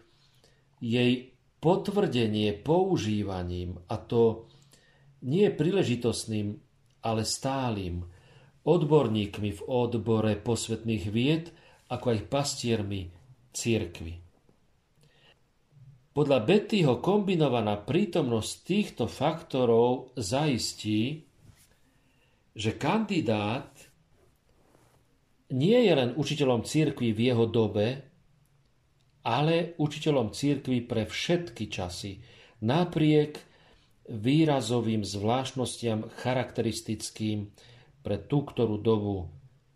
jej 0.78 1.34
potvrdenie 1.58 2.54
používaním, 2.62 3.82
a 3.90 3.98
to 3.98 4.46
nie 5.26 5.50
príležitostným, 5.50 6.54
ale 7.02 7.26
stálym, 7.26 8.06
odborníkmi 8.62 9.50
v 9.58 9.62
odbore 9.66 10.38
posvetných 10.38 11.10
vied, 11.10 11.50
ako 11.90 12.14
aj 12.14 12.20
pastiermi 12.30 13.10
církvy. 13.58 14.22
Podľa 16.14 16.40
Bettyho 16.46 17.02
kombinovaná 17.02 17.82
prítomnosť 17.82 18.54
týchto 18.62 19.10
faktorov 19.10 20.14
zaistí, 20.14 21.26
že 22.54 22.78
kandidát 22.78 23.74
nie 25.50 25.90
je 25.90 25.94
len 25.98 26.14
učiteľom 26.14 26.62
církvy 26.62 27.18
v 27.18 27.20
jeho 27.34 27.50
dobe, 27.50 28.08
ale 29.28 29.76
učiteľom 29.76 30.32
církvy 30.32 30.88
pre 30.88 31.04
všetky 31.04 31.68
časy, 31.68 32.24
napriek 32.64 33.44
výrazovým 34.08 35.04
zvláštnostiam 35.04 36.08
charakteristickým 36.24 37.52
pre 38.00 38.24
tú 38.24 38.48
ktorú 38.48 38.80
dobu 38.80 39.28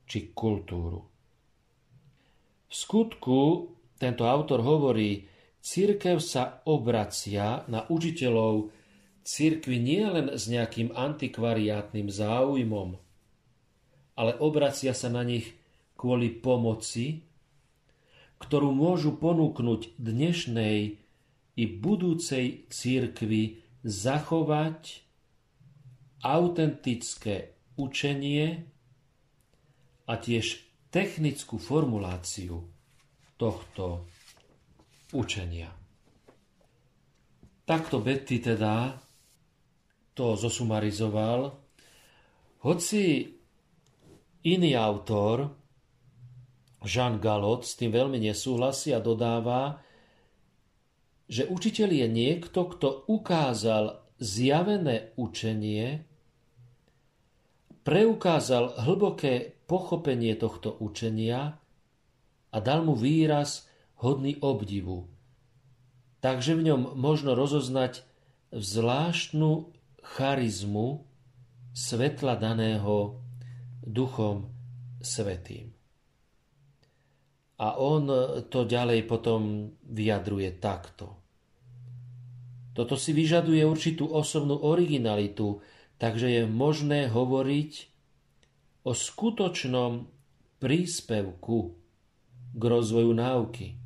či 0.08 0.32
kultúru. 0.32 1.04
V 2.72 2.74
skutku 2.74 3.40
tento 4.00 4.24
autor 4.24 4.64
hovorí, 4.64 5.28
církev 5.60 6.24
sa 6.24 6.64
obracia 6.64 7.68
na 7.68 7.84
učiteľov 7.92 8.72
církvy 9.28 9.78
nielen 9.84 10.32
s 10.32 10.48
nejakým 10.48 10.96
antikvariátnym 10.96 12.08
záujmom, 12.08 12.96
ale 14.16 14.32
obracia 14.40 14.96
sa 14.96 15.12
na 15.12 15.28
nich 15.28 15.52
kvôli 16.00 16.32
pomoci, 16.32 17.28
ktorú 18.42 18.74
môžu 18.74 19.14
ponúknuť 19.14 20.02
dnešnej 20.02 20.98
i 21.56 21.64
budúcej 21.70 22.66
církvi 22.74 23.62
zachovať 23.86 25.06
autentické 26.26 27.54
učenie 27.78 28.66
a 30.10 30.14
tiež 30.18 30.66
technickú 30.90 31.62
formuláciu 31.62 32.66
tohto 33.38 34.10
učenia. 35.14 35.70
Takto 37.66 38.04
Betty 38.04 38.42
teda 38.42 39.00
to 40.18 40.36
zosumarizoval, 40.36 41.56
hoci 42.68 43.32
iný 44.44 44.72
autor, 44.76 45.61
Jean 46.82 47.22
Galot, 47.22 47.62
s 47.62 47.78
tým 47.78 47.94
veľmi 47.94 48.18
nesúhlasí 48.18 48.90
a 48.92 49.00
dodáva, 49.00 49.82
že 51.32 51.48
učiteľ 51.48 51.90
je 51.94 52.08
niekto, 52.10 52.60
kto 52.76 53.08
ukázal 53.08 54.02
zjavené 54.20 55.16
učenie, 55.16 56.04
preukázal 57.82 58.82
hlboké 58.84 59.56
pochopenie 59.66 60.36
tohto 60.36 60.76
učenia 60.82 61.58
a 62.52 62.58
dal 62.60 62.84
mu 62.84 62.98
výraz 62.98 63.70
hodný 64.04 64.38
obdivu. 64.44 65.08
Takže 66.22 66.54
v 66.54 66.70
ňom 66.70 66.82
možno 67.00 67.34
rozoznať 67.34 68.06
zvláštnu 68.54 69.74
charizmu 70.04 71.08
svetla 71.74 72.36
daného 72.36 73.24
duchom 73.82 74.52
svetým. 75.02 75.74
A 77.62 77.78
on 77.78 78.10
to 78.50 78.66
ďalej 78.66 79.06
potom 79.06 79.70
vyjadruje 79.86 80.58
takto. 80.58 81.22
Toto 82.74 82.98
si 82.98 83.14
vyžaduje 83.14 83.62
určitú 83.62 84.10
osobnú 84.10 84.58
originalitu, 84.66 85.62
takže 86.02 86.42
je 86.42 86.44
možné 86.50 87.12
hovoriť 87.12 87.72
o 88.88 88.98
skutočnom 88.98 90.10
príspevku 90.58 91.78
k 92.58 92.64
rozvoju 92.64 93.12
náuky. 93.14 93.78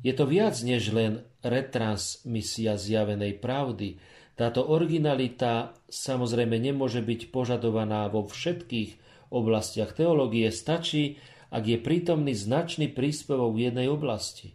Je 0.00 0.12
to 0.14 0.24
viac 0.24 0.54
než 0.62 0.94
len 0.94 1.26
retransmisia 1.44 2.76
zjavenej 2.76 3.40
pravdy. 3.40 4.00
Táto 4.36 4.64
originalita 4.64 5.76
samozrejme 5.92 6.56
nemôže 6.56 7.04
byť 7.04 7.28
požadovaná 7.28 8.08
vo 8.08 8.24
všetkých 8.24 8.96
oblastiach 9.28 9.92
teológie. 9.92 10.48
Stačí, 10.48 11.20
ak 11.50 11.64
je 11.66 11.78
prítomný 11.82 12.32
značný 12.34 12.90
príspevok 12.94 13.58
v 13.58 13.70
jednej 13.70 13.90
oblasti. 13.90 14.54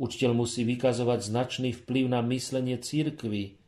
Učiteľ 0.00 0.32
musí 0.32 0.64
vykazovať 0.64 1.20
značný 1.20 1.70
vplyv 1.76 2.08
na 2.08 2.24
myslenie 2.24 2.80
církvy. 2.80 3.60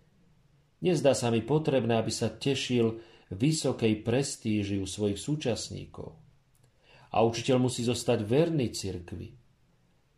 Nezdá 0.81 1.12
sa 1.12 1.28
mi 1.28 1.44
potrebné, 1.44 2.00
aby 2.00 2.09
sa 2.09 2.33
tešil 2.33 2.96
vysokej 3.28 4.00
prestíži 4.00 4.81
u 4.81 4.88
svojich 4.88 5.20
súčasníkov. 5.20 6.16
A 7.12 7.20
učiteľ 7.20 7.68
musí 7.68 7.85
zostať 7.85 8.24
verný 8.24 8.72
církvi. 8.72 9.37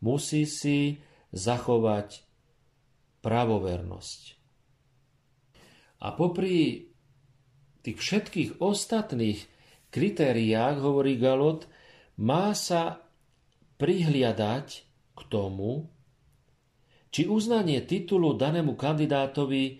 Musí 0.07 0.47
si 0.47 0.95
zachovať 1.35 2.23
pravovernosť. 3.19 4.21
A 5.99 6.15
popri 6.15 6.87
tých 7.83 7.97
všetkých 7.99 8.49
ostatných 8.63 9.54
kritériách, 9.95 10.83
hovorí 10.83 11.15
Galot, 11.15 11.71
má 12.19 12.51
sa 12.51 12.99
prihliadať 13.79 14.67
k 15.15 15.19
tomu, 15.31 15.87
či 17.15 17.31
uznanie 17.31 17.79
titulu 17.87 18.35
danému 18.35 18.75
kandidátovi 18.75 19.79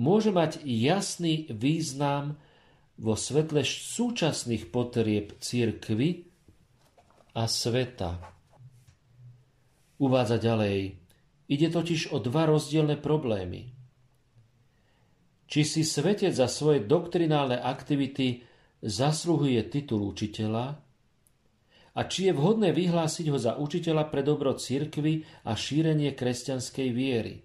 môže 0.00 0.32
mať 0.32 0.64
jasný 0.64 1.44
význam 1.52 2.40
vo 2.96 3.12
svetle 3.12 3.60
súčasných 3.60 4.72
potrieb 4.72 5.36
církvy 5.36 6.24
a 7.36 7.44
sveta. 7.44 8.16
Uvádza 10.00 10.40
ďalej, 10.40 10.96
ide 11.52 11.68
totiž 11.68 12.16
o 12.16 12.20
dva 12.24 12.48
rozdielne 12.48 12.96
problémy. 12.96 13.76
Či 15.46 15.60
si 15.60 15.82
svetec 15.84 16.32
za 16.32 16.48
svoje 16.48 16.84
doktrinálne 16.88 17.60
aktivity 17.60 18.48
zasluhuje 18.86 19.58
titul 19.66 20.06
učiteľa, 20.06 20.86
a 21.96 22.04
či 22.04 22.28
je 22.28 22.32
vhodné 22.36 22.76
vyhlásiť 22.76 23.32
ho 23.32 23.40
za 23.40 23.56
učiteľa 23.56 24.12
pre 24.12 24.20
dobro 24.20 24.52
cirkvy 24.52 25.24
a 25.48 25.56
šírenie 25.56 26.12
kresťanskej 26.12 26.88
viery. 26.92 27.40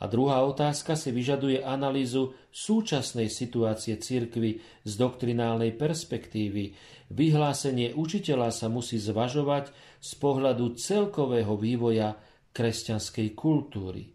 A 0.00 0.08
druhá 0.08 0.40
otázka 0.40 0.96
si 0.96 1.12
vyžaduje 1.12 1.60
analýzu 1.60 2.32
súčasnej 2.48 3.28
situácie 3.28 4.00
cirkvy 4.00 4.58
z 4.88 4.92
doktrinálnej 4.96 5.76
perspektívy. 5.76 6.74
Vyhlásenie 7.12 7.92
učiteľa 7.92 8.50
sa 8.50 8.72
musí 8.72 8.96
zvažovať 8.96 9.70
z 10.00 10.12
pohľadu 10.16 10.72
celkového 10.80 11.54
vývoja 11.60 12.16
kresťanskej 12.56 13.28
kultúry. 13.36 14.13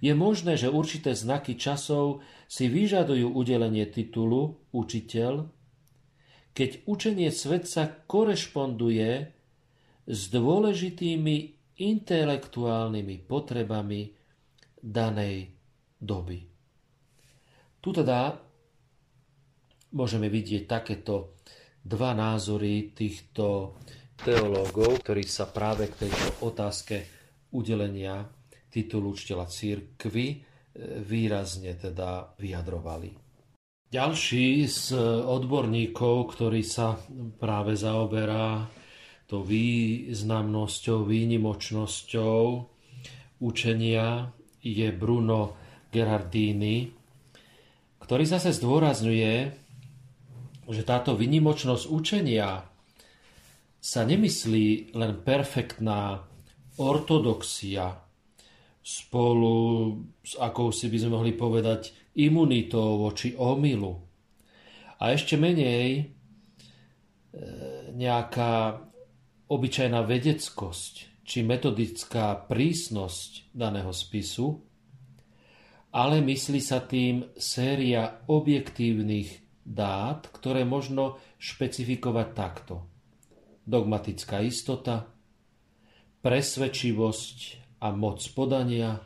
Je 0.00 0.12
možné, 0.12 0.60
že 0.60 0.72
určité 0.72 1.16
znaky 1.16 1.56
časov 1.56 2.20
si 2.46 2.68
vyžadujú 2.68 3.32
udelenie 3.32 3.88
titulu 3.88 4.60
učiteľ 4.72 5.56
keď 6.56 6.88
učenie 6.88 7.28
svetca 7.28 8.08
korešponduje 8.08 9.28
s 10.08 10.20
dôležitými 10.32 11.36
intelektuálnymi 11.76 13.16
potrebami 13.28 14.08
danej 14.80 15.52
doby. 16.00 16.40
Tu 17.84 17.88
teda 17.92 18.40
môžeme 19.92 20.32
vidieť 20.32 20.64
takéto 20.64 21.36
dva 21.84 22.16
názory 22.16 22.96
týchto 22.96 23.76
teológov, 24.16 25.04
ktorí 25.04 25.28
sa 25.28 25.52
práve 25.52 25.92
k 25.92 26.08
tejto 26.08 26.48
otázke 26.48 27.04
udelenia 27.52 28.24
titulu 28.76 29.16
učiteľa 29.16 29.48
církvy 29.48 30.26
e, 30.28 30.36
výrazne 31.00 31.72
teda 31.80 32.36
vyjadrovali. 32.36 33.16
Ďalší 33.86 34.66
z 34.66 34.98
odborníkov, 35.24 36.36
ktorý 36.36 36.60
sa 36.60 36.98
práve 37.38 37.78
zaoberá 37.78 38.66
tou 39.30 39.46
významnosťou, 39.46 41.06
výnimočnosťou 41.06 42.38
učenia 43.42 44.30
je 44.62 44.88
Bruno 44.90 45.54
Gerardini, 45.94 46.90
ktorý 48.02 48.24
zase 48.26 48.54
zdôrazňuje, 48.54 49.34
že 50.66 50.82
táto 50.82 51.14
výnimočnosť 51.14 51.84
učenia 51.86 52.66
sa 53.78 54.02
nemyslí 54.02 54.98
len 54.98 55.22
perfektná 55.22 56.26
ortodoxia 56.78 58.05
spolu 58.86 59.58
s 60.22 60.38
akousi 60.38 60.86
by 60.86 60.98
sme 61.02 61.10
mohli 61.18 61.32
povedať 61.34 62.14
imunitou 62.14 63.02
voči 63.02 63.34
omylu. 63.34 63.98
A 65.02 65.10
ešte 65.10 65.34
menej 65.34 65.90
e, 65.98 66.02
nejaká 67.98 68.78
obyčajná 69.50 70.06
vedeckosť 70.06 71.26
či 71.26 71.42
metodická 71.42 72.38
prísnosť 72.46 73.50
daného 73.50 73.90
spisu, 73.90 74.62
ale 75.90 76.22
myslí 76.22 76.60
sa 76.62 76.78
tým 76.78 77.26
séria 77.34 78.22
objektívnych 78.30 79.42
dát, 79.66 80.30
ktoré 80.30 80.62
možno 80.62 81.18
špecifikovať 81.42 82.28
takto. 82.38 82.86
Dogmatická 83.66 84.38
istota, 84.46 85.10
presvedčivosť 86.22 87.65
a 87.80 87.92
moc 87.92 88.22
podania, 88.32 89.00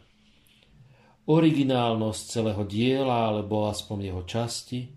originálnosť 1.27 2.23
celého 2.27 2.63
diela 2.67 3.31
alebo 3.31 3.71
aspoň 3.71 3.99
jeho 4.11 4.23
časti, 4.27 4.91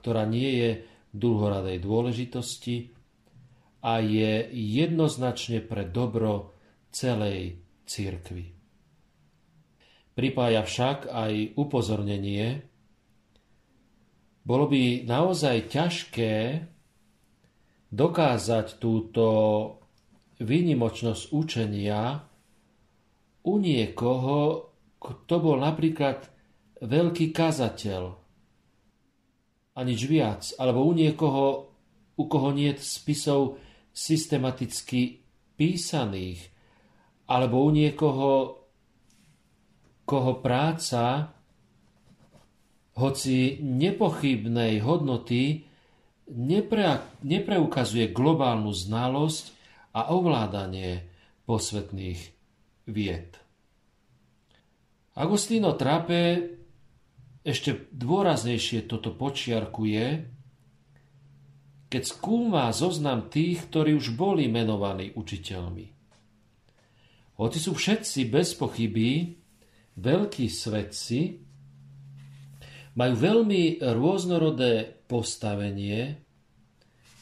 ktorá 0.00 0.24
nie 0.24 0.50
je 0.60 0.70
druhoradej 1.12 1.80
dôležitosti 1.80 2.92
a 3.84 4.00
je 4.00 4.48
jednoznačne 4.52 5.64
pre 5.64 5.88
dobro 5.88 6.52
celej 6.92 7.62
církvy. 7.88 8.52
pripája 10.18 10.66
však 10.66 11.06
aj 11.06 11.54
upozornenie. 11.54 12.66
Bolo 14.42 14.66
by 14.66 15.06
naozaj 15.06 15.70
ťažké 15.70 16.34
dokázať 17.94 18.82
túto 18.82 19.24
výnimočnosť 20.42 21.22
učenia 21.30 22.27
u 23.48 23.56
niekoho, 23.56 24.68
kto 25.00 25.34
bol 25.40 25.56
napríklad 25.64 26.28
veľký 26.84 27.32
kazateľ. 27.32 28.02
A 29.72 29.80
nič 29.86 30.04
viac, 30.04 30.52
alebo 30.60 30.84
u 30.84 30.92
niekoho, 30.92 31.72
u 32.18 32.24
koho 32.28 32.50
nie 32.52 32.74
spisov 32.76 33.56
systematicky 33.94 35.22
písaných, 35.56 36.50
alebo 37.30 37.64
u 37.64 37.70
niekoho, 37.72 38.30
koho 40.04 40.32
práca, 40.42 41.32
hoci 42.98 43.62
nepochybnej 43.62 44.82
hodnoty, 44.82 45.62
nepre, 46.34 46.98
nepreukazuje 47.22 48.10
globálnu 48.10 48.74
znalosť 48.74 49.54
a 49.94 50.10
ovládanie 50.10 51.06
posvetných 51.46 52.20
vied. 52.90 53.37
Agostino 55.18 55.74
Trape 55.74 56.54
ešte 57.42 57.90
dôraznejšie 57.90 58.86
toto 58.86 59.10
počiarkuje, 59.18 60.06
keď 61.90 62.02
skúma 62.06 62.70
zoznam 62.70 63.26
tých, 63.26 63.66
ktorí 63.66 63.98
už 63.98 64.14
boli 64.14 64.46
menovaní 64.46 65.10
učiteľmi. 65.10 65.86
Hoci 67.34 67.58
sú 67.58 67.74
všetci 67.74 68.30
bez 68.30 68.54
pochyby 68.54 69.34
veľkí 69.98 70.46
svedci, 70.46 71.42
majú 72.94 73.14
veľmi 73.18 73.82
rôznorodé 73.82 75.02
postavenie, 75.10 76.18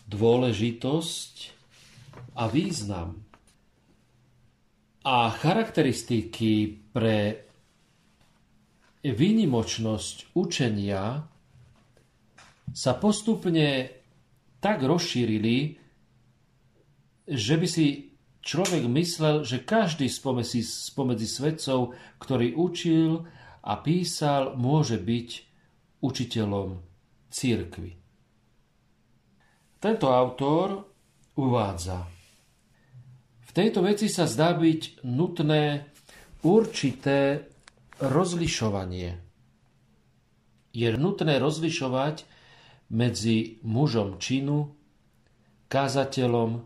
dôležitosť 0.05 1.34
a 2.36 2.44
význam. 2.49 3.24
A 5.07 5.32
charakteristiky 5.32 6.76
pre 6.92 7.45
výnimočnosť 9.12 10.34
učenia 10.34 11.26
sa 12.72 12.92
postupne 12.98 13.92
tak 14.59 14.82
rozšírili, 14.82 15.78
že 17.26 17.54
by 17.59 17.66
si 17.66 18.16
človek 18.42 18.86
myslel, 18.90 19.42
že 19.42 19.62
každý 19.62 20.07
spomedzi, 20.07 20.62
spomedzi 20.62 21.26
svedcov, 21.26 21.98
ktorý 22.22 22.54
učil 22.54 23.26
a 23.66 23.72
písal, 23.82 24.54
môže 24.54 24.98
byť 24.98 25.28
učiteľom 26.02 26.78
církvy. 27.30 27.90
Tento 29.82 30.07
autor 30.11 30.86
uvádza, 31.34 32.07
v 33.46 33.50
tejto 33.50 33.82
veci 33.82 34.07
sa 34.07 34.26
zdá 34.30 34.54
byť 34.54 35.07
nutné 35.07 35.90
určité 36.46 37.50
rozlišovanie. 38.01 39.16
Je 40.76 40.88
nutné 40.92 41.40
rozlišovať 41.40 42.28
medzi 42.92 43.59
mužom 43.64 44.20
činu, 44.20 44.76
kázateľom, 45.72 46.62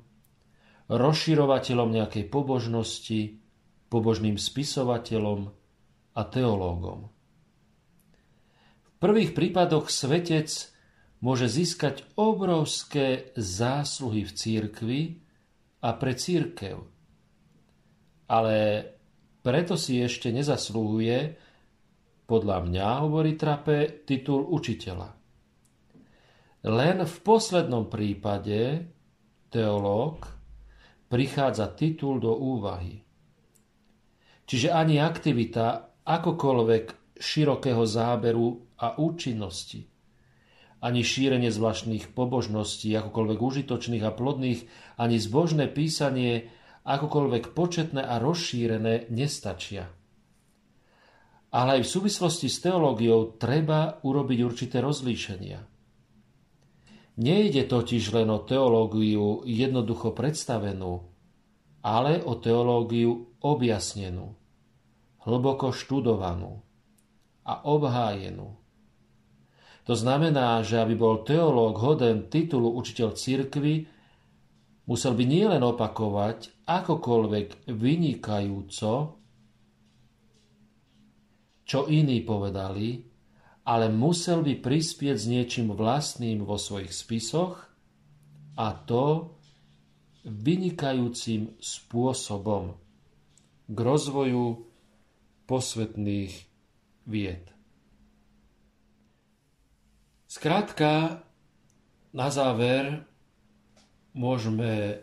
rozširovateľom 0.91 1.89
nejakej 1.95 2.25
pobožnosti, 2.27 3.39
pobožným 3.87 4.37
spisovateľom 4.37 5.55
a 6.19 6.23
teológom. 6.27 7.09
V 8.85 8.91
prvých 8.99 9.33
prípadoch 9.33 9.89
svetec 9.89 10.51
môže 11.23 11.49
získať 11.49 12.05
obrovské 12.19 13.33
zásluhy 13.39 14.27
v 14.27 14.33
církvi 14.35 15.01
a 15.81 15.97
pre 15.97 16.13
církev. 16.13 16.85
Ale 18.29 18.57
preto 19.41 19.75
si 19.81 20.01
ešte 20.01 20.29
nezaslúhuje, 20.33 21.37
podľa 22.31 22.59
mňa, 22.63 22.87
hovorí 23.03 23.35
Trape, 23.35 24.07
titul 24.07 24.47
učiteľa. 24.47 25.11
Len 26.71 26.97
v 27.03 27.17
poslednom 27.27 27.91
prípade 27.91 28.87
teológ 29.51 30.31
prichádza 31.11 31.75
titul 31.75 32.23
do 32.23 32.31
úvahy. 32.31 33.03
Čiže 34.47 34.71
ani 34.71 35.03
aktivita 35.03 35.99
akokoľvek 36.07 37.19
širokého 37.19 37.83
záberu 37.83 38.79
a 38.79 38.95
účinnosti, 38.95 39.91
ani 40.81 41.03
šírenie 41.03 41.51
zvláštnych 41.51 42.15
pobožností, 42.15 42.95
akokoľvek 42.95 43.39
užitočných 43.43 44.05
a 44.07 44.15
plodných, 44.15 44.61
ani 45.03 45.17
zbožné 45.19 45.67
písanie 45.67 46.47
akokoľvek 46.85 47.53
početné 47.53 48.01
a 48.01 48.17
rozšírené 48.17 49.13
nestačia. 49.13 49.89
Ale 51.51 51.81
aj 51.81 51.83
v 51.83 51.93
súvislosti 51.99 52.47
s 52.47 52.63
teológiou 52.63 53.35
treba 53.35 53.99
urobiť 54.07 54.39
určité 54.47 54.79
rozlíšenia. 54.79 55.59
Nejde 57.21 57.67
totiž 57.67 58.17
len 58.17 58.31
o 58.31 58.41
teológiu 58.47 59.43
jednoducho 59.45 60.15
predstavenú, 60.15 61.11
ale 61.85 62.23
o 62.23 62.39
teológiu 62.39 63.35
objasnenú, 63.43 64.37
hlboko 65.27 65.75
študovanú 65.75 66.63
a 67.45 67.67
obhájenú. 67.67 68.57
To 69.89 69.95
znamená, 69.99 70.63
že 70.63 70.79
aby 70.79 70.95
bol 70.95 71.27
teológ 71.27 71.83
hoden 71.83 72.31
titulu 72.31 72.73
učiteľ 72.79 73.19
cirkvy, 73.19 73.91
musel 74.91 75.15
by 75.15 75.23
nielen 75.23 75.63
opakovať 75.63 76.67
akokoľvek 76.67 77.71
vynikajúco, 77.71 78.93
čo 81.63 81.87
iní 81.87 82.27
povedali, 82.27 82.99
ale 83.71 83.87
musel 83.87 84.43
by 84.43 84.59
prispieť 84.59 85.15
s 85.15 85.31
niečím 85.31 85.71
vlastným 85.71 86.43
vo 86.43 86.59
svojich 86.59 86.91
spisoch 86.91 87.71
a 88.59 88.75
to 88.75 89.39
vynikajúcim 90.27 91.55
spôsobom 91.63 92.75
k 93.71 93.79
rozvoju 93.79 94.67
posvetných 95.47 96.35
vied. 97.07 97.47
Skrátka, 100.27 101.23
na 102.11 102.27
záver 102.35 103.10
môžeme 104.15 105.03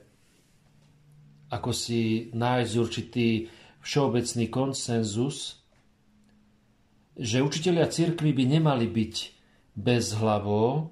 ako 1.47 1.71
si 1.71 2.27
nájsť 2.35 2.73
určitý 2.75 3.47
všeobecný 3.79 4.45
konsenzus, 4.51 5.63
že 7.15 7.39
učiteľia 7.39 7.87
cirkvi 7.87 8.35
by 8.35 8.43
nemali 8.59 8.85
byť 8.91 9.15
bez 9.73 10.11
hlavo, 10.19 10.91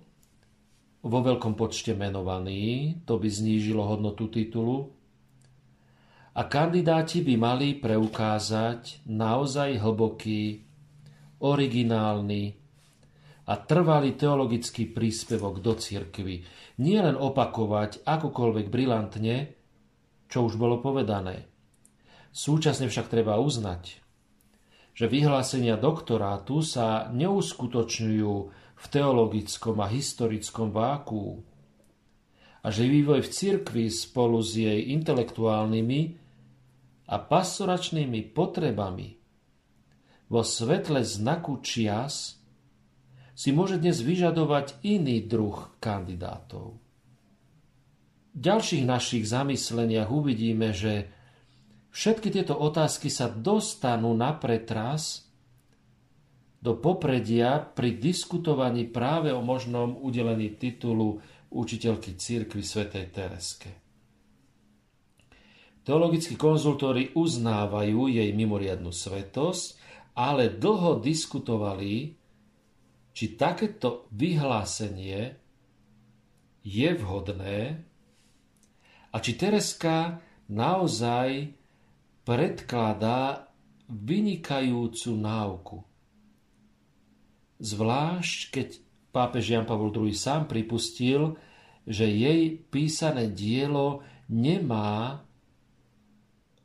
vo 1.05 1.19
veľkom 1.21 1.53
počte 1.53 1.93
menovaní, 1.93 2.97
to 3.05 3.21
by 3.21 3.29
znížilo 3.29 3.83
hodnotu 3.83 4.31
titulu, 4.31 4.89
a 6.35 6.41
kandidáti 6.43 7.23
by 7.23 7.35
mali 7.39 7.67
preukázať 7.79 9.07
naozaj 9.07 9.79
hlboký, 9.79 10.65
originálny 11.39 12.64
a 13.45 13.53
trvalý 13.61 14.17
teologický 14.17 14.89
príspevok 14.89 15.61
do 15.61 15.77
cirkvy. 15.77 16.41
Nie 16.81 17.05
len 17.05 17.13
opakovať 17.13 18.01
akokoľvek 18.01 18.67
brilantne, 18.73 19.53
čo 20.25 20.49
už 20.49 20.57
bolo 20.57 20.81
povedané. 20.81 21.45
Súčasne 22.33 22.89
však 22.89 23.07
treba 23.07 23.37
uznať, 23.39 24.01
že 24.91 25.05
vyhlásenia 25.07 25.77
doktorátu 25.77 26.65
sa 26.65 27.07
neuskutočňujú 27.13 28.33
v 28.75 28.85
teologickom 28.91 29.77
a 29.79 29.87
historickom 29.87 30.73
váku 30.73 31.39
a 32.65 32.67
že 32.73 32.89
vývoj 32.89 33.23
v 33.23 33.29
cirkvi 33.29 33.85
spolu 33.93 34.41
s 34.41 34.57
jej 34.57 34.89
intelektuálnymi 34.91 36.01
a 37.07 37.15
pastoračnými 37.21 38.33
potrebami 38.33 39.21
vo 40.25 40.41
svetle 40.41 41.05
znaku 41.05 41.61
čias 41.61 42.41
si 43.35 43.51
môže 43.51 43.77
dnes 43.77 43.99
vyžadovať 43.99 44.79
iný 44.81 45.21
druh 45.27 45.75
kandidátov 45.83 46.79
ďalších 48.35 48.83
našich 48.83 49.23
zamysleniach 49.23 50.11
uvidíme, 50.11 50.75
že 50.75 51.07
všetky 51.95 52.35
tieto 52.35 52.59
otázky 52.59 53.07
sa 53.07 53.31
dostanú 53.31 54.11
na 54.11 54.35
pretras 54.35 55.23
do 56.59 56.75
popredia 56.75 57.63
pri 57.63 57.95
diskutovaní 57.95 58.91
práve 58.91 59.31
o 59.31 59.39
možnom 59.39 59.95
udelení 59.95 60.59
titulu 60.59 61.23
učiteľky 61.55 62.19
církvy 62.19 62.61
svätej 62.61 63.05
Tereske. 63.15 63.71
Teologickí 65.85 66.33
konzultóri 66.33 67.13
uznávajú 67.13 68.09
jej 68.09 68.29
mimoriadnu 68.33 68.89
svetosť 68.89 69.85
ale 70.15 70.47
dlho 70.47 71.03
diskutovali, 71.03 72.17
či 73.15 73.39
takéto 73.39 74.11
vyhlásenie 74.11 75.39
je 76.67 76.89
vhodné 76.99 77.79
a 79.09 79.15
či 79.23 79.31
Tereska 79.39 80.19
naozaj 80.51 81.55
predkladá 82.27 83.47
vynikajúcu 83.87 85.11
náuku. 85.15 85.77
Zvlášť, 87.55 88.39
keď 88.51 88.67
pápež 89.15 89.55
Jan 89.55 89.63
Pavel 89.63 89.95
II 89.95 90.11
sám 90.11 90.51
pripustil, 90.51 91.39
že 91.87 92.09
jej 92.09 92.59
písané 92.67 93.31
dielo 93.31 94.03
nemá 94.27 95.23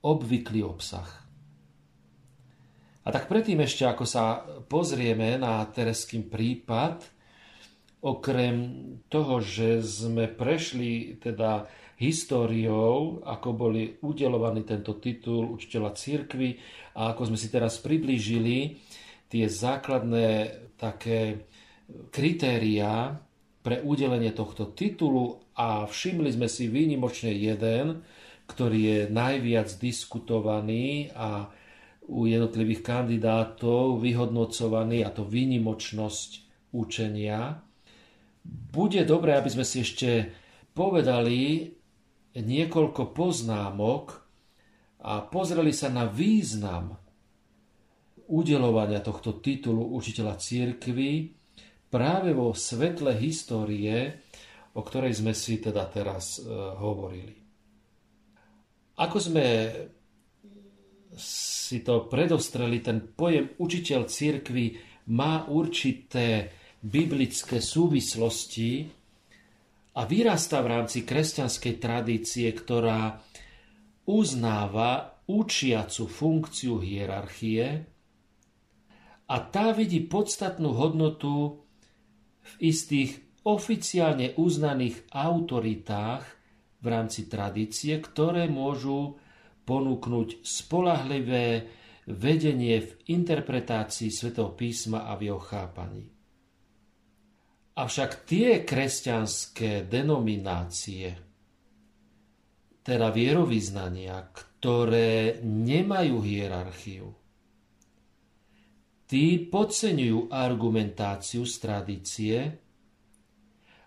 obvyklý 0.00 0.64
obsah. 0.64 1.19
A 3.00 3.08
tak 3.08 3.32
predtým 3.32 3.64
ešte, 3.64 3.88
ako 3.88 4.04
sa 4.04 4.44
pozrieme 4.68 5.40
na 5.40 5.64
Tereským 5.64 6.28
prípad, 6.28 7.00
okrem 8.00 8.56
toho, 9.08 9.40
že 9.44 9.80
sme 9.84 10.28
prešli 10.28 11.20
teda 11.20 11.68
históriou, 12.00 13.20
ako 13.24 13.48
boli 13.52 14.00
udelovaný 14.00 14.64
tento 14.64 14.96
titul 14.96 15.52
učiteľa 15.52 15.92
církvy 15.92 16.56
a 16.96 17.12
ako 17.12 17.32
sme 17.32 17.38
si 17.40 17.52
teraz 17.52 17.76
priblížili 17.76 18.80
tie 19.28 19.44
základné 19.44 20.28
také 20.80 21.44
kritériá 22.08 23.20
pre 23.60 23.84
udelenie 23.84 24.32
tohto 24.32 24.72
titulu 24.72 25.44
a 25.52 25.84
všimli 25.84 26.32
sme 26.32 26.48
si 26.48 26.72
výnimočne 26.72 27.36
jeden, 27.36 28.00
ktorý 28.48 28.80
je 28.80 29.00
najviac 29.12 29.68
diskutovaný 29.76 31.12
a 31.12 31.52
u 32.10 32.26
jednotlivých 32.26 32.82
kandidátov 32.82 34.02
vyhodnocovaný, 34.02 35.06
a 35.06 35.14
to 35.14 35.22
výnimočnosť 35.22 36.30
učenia. 36.74 37.62
Bude 38.74 39.06
dobré, 39.06 39.38
aby 39.38 39.46
sme 39.46 39.62
si 39.62 39.86
ešte 39.86 40.34
povedali 40.74 41.70
niekoľko 42.34 43.14
poznámok 43.14 44.04
a 45.06 45.22
pozreli 45.22 45.70
sa 45.70 45.90
na 45.90 46.10
význam 46.10 46.98
udelovania 48.30 49.02
tohto 49.02 49.42
titulu 49.42 49.94
učiteľa 49.98 50.38
církvy 50.38 51.34
práve 51.90 52.30
vo 52.30 52.54
svetle 52.54 53.18
histórie, 53.18 54.22
o 54.78 54.80
ktorej 54.86 55.18
sme 55.18 55.34
si 55.34 55.58
teda 55.58 55.90
teraz 55.90 56.38
e, 56.38 56.46
hovorili. 56.78 57.34
Ako 59.02 59.18
sme 59.18 59.46
si 61.16 61.82
to 61.82 62.06
predostreli, 62.06 62.78
ten 62.78 63.02
pojem 63.02 63.58
učiteľ 63.58 64.00
církvy 64.06 64.78
má 65.10 65.46
určité 65.50 66.54
biblické 66.80 67.58
súvislosti 67.58 68.86
a 69.98 70.06
vyrastá 70.06 70.62
v 70.62 70.70
rámci 70.70 71.02
kresťanskej 71.02 71.74
tradície, 71.82 72.46
ktorá 72.54 73.18
uznáva 74.06 75.20
učiacu 75.26 76.04
funkciu 76.06 76.82
hierarchie 76.82 77.86
a 79.30 79.36
tá 79.38 79.70
vidí 79.70 80.02
podstatnú 80.02 80.74
hodnotu 80.74 81.62
v 82.42 82.52
istých 82.66 83.22
oficiálne 83.46 84.34
uznaných 84.34 85.06
autoritách 85.14 86.26
v 86.82 86.86
rámci 86.86 87.30
tradície, 87.30 87.94
ktoré 88.02 88.50
môžu 88.50 89.20
ponúknuť 89.70 90.42
spolahlivé 90.42 91.70
vedenie 92.10 92.82
v 92.82 92.90
interpretácii 93.14 94.10
svätého 94.10 94.50
písma 94.58 95.06
a 95.06 95.14
v 95.14 95.30
jeho 95.30 95.38
chápaní. 95.38 96.10
Avšak 97.78 98.26
tie 98.26 98.66
kresťanské 98.66 99.86
denominácie, 99.86 101.14
teda 102.82 103.14
vierovýznania, 103.14 104.26
ktoré 104.34 105.38
nemajú 105.46 106.18
hierarchiu, 106.18 107.14
tí 109.06 109.38
podceňujú 109.46 110.34
argumentáciu 110.34 111.46
z 111.46 111.54
tradície 111.62 112.36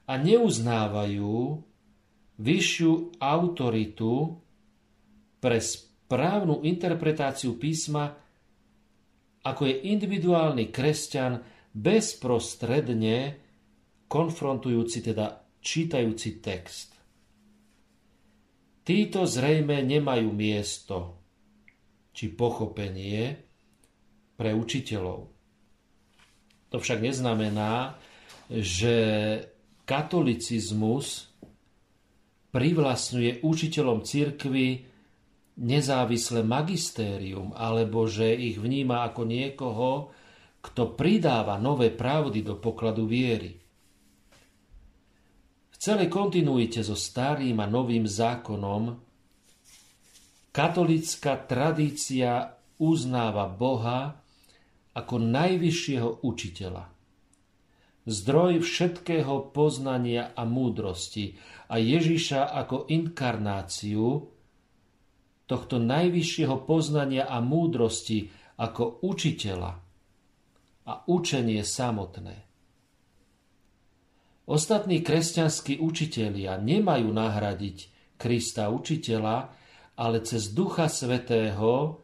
a 0.07 0.13
neuznávajú 0.15 1.35
vyššiu 2.39 3.19
autoritu 3.19 4.42
pre 5.43 5.59
správnu 5.59 6.63
interpretáciu 6.63 7.59
písma, 7.59 8.15
ako 9.43 9.67
je 9.67 9.91
individuálny 9.91 10.71
kresťan 10.71 11.43
bezprostredne 11.75 13.35
konfrontujúci, 14.07 15.03
teda 15.03 15.43
čítajúci 15.59 16.39
text. 16.39 16.95
Títo 18.87 19.27
zrejme 19.27 19.83
nemajú 19.83 20.31
miesto 20.31 21.19
či 22.15 22.31
pochopenie 22.31 23.35
pre 24.39 24.55
učiteľov. 24.55 25.27
To 26.71 26.77
však 26.79 27.03
neznamená, 27.03 27.99
že 28.47 28.95
katolicizmus 29.83 31.27
privlastňuje 32.55 33.43
učiteľom 33.43 34.07
cirkvy 34.07 34.92
nezávislé 35.59 36.41
magistérium, 36.41 37.53
alebo 37.53 38.09
že 38.09 38.33
ich 38.33 38.57
vníma 38.57 39.05
ako 39.05 39.21
niekoho, 39.27 39.91
kto 40.63 40.95
pridáva 40.97 41.59
nové 41.59 41.91
pravdy 41.91 42.41
do 42.41 42.57
pokladu 42.57 43.05
viery 43.05 43.63
celej 45.83 46.07
kontinuite 46.07 46.79
so 46.79 46.95
starým 46.95 47.59
a 47.59 47.67
novým 47.67 48.07
zákonom 48.07 48.95
katolická 50.55 51.43
tradícia 51.43 52.55
uznáva 52.79 53.51
Boha 53.51 54.15
ako 54.95 55.15
najvyššieho 55.19 56.23
učiteľa. 56.23 56.87
Zdroj 58.07 58.63
všetkého 58.63 59.51
poznania 59.51 60.31
a 60.31 60.47
múdrosti 60.47 61.35
a 61.67 61.75
Ježiša 61.75 62.55
ako 62.63 62.87
inkarnáciu 62.87 64.31
tohto 65.53 65.77
najvyššieho 65.77 66.65
poznania 66.65 67.29
a 67.29 67.37
múdrosti 67.37 68.33
ako 68.57 69.05
učiteľa 69.05 69.71
a 70.89 70.93
učenie 71.05 71.61
samotné. 71.61 72.49
Ostatní 74.49 75.05
kresťanskí 75.05 75.77
učitelia 75.77 76.57
nemajú 76.57 77.07
nahradiť 77.13 77.77
Krista 78.17 78.73
učiteľa, 78.73 79.53
ale 79.93 80.17
cez 80.25 80.51
Ducha 80.51 80.89
Svetého 80.89 82.01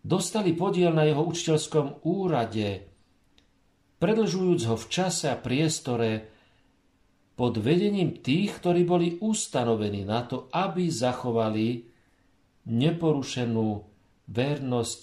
dostali 0.00 0.56
podiel 0.56 0.90
na 0.96 1.04
jeho 1.04 1.20
učiteľskom 1.20 2.02
úrade, 2.08 2.88
predlžujúc 4.00 4.60
ho 4.72 4.76
v 4.80 4.86
čase 4.88 5.28
a 5.30 5.36
priestore 5.36 6.32
pod 7.38 7.60
vedením 7.60 8.18
tých, 8.24 8.58
ktorí 8.58 8.82
boli 8.82 9.08
ustanovení 9.20 10.02
na 10.02 10.26
to, 10.26 10.50
aby 10.50 10.90
zachovali 10.90 11.93
neporušenú 12.68 13.68
vernosť 14.28 15.00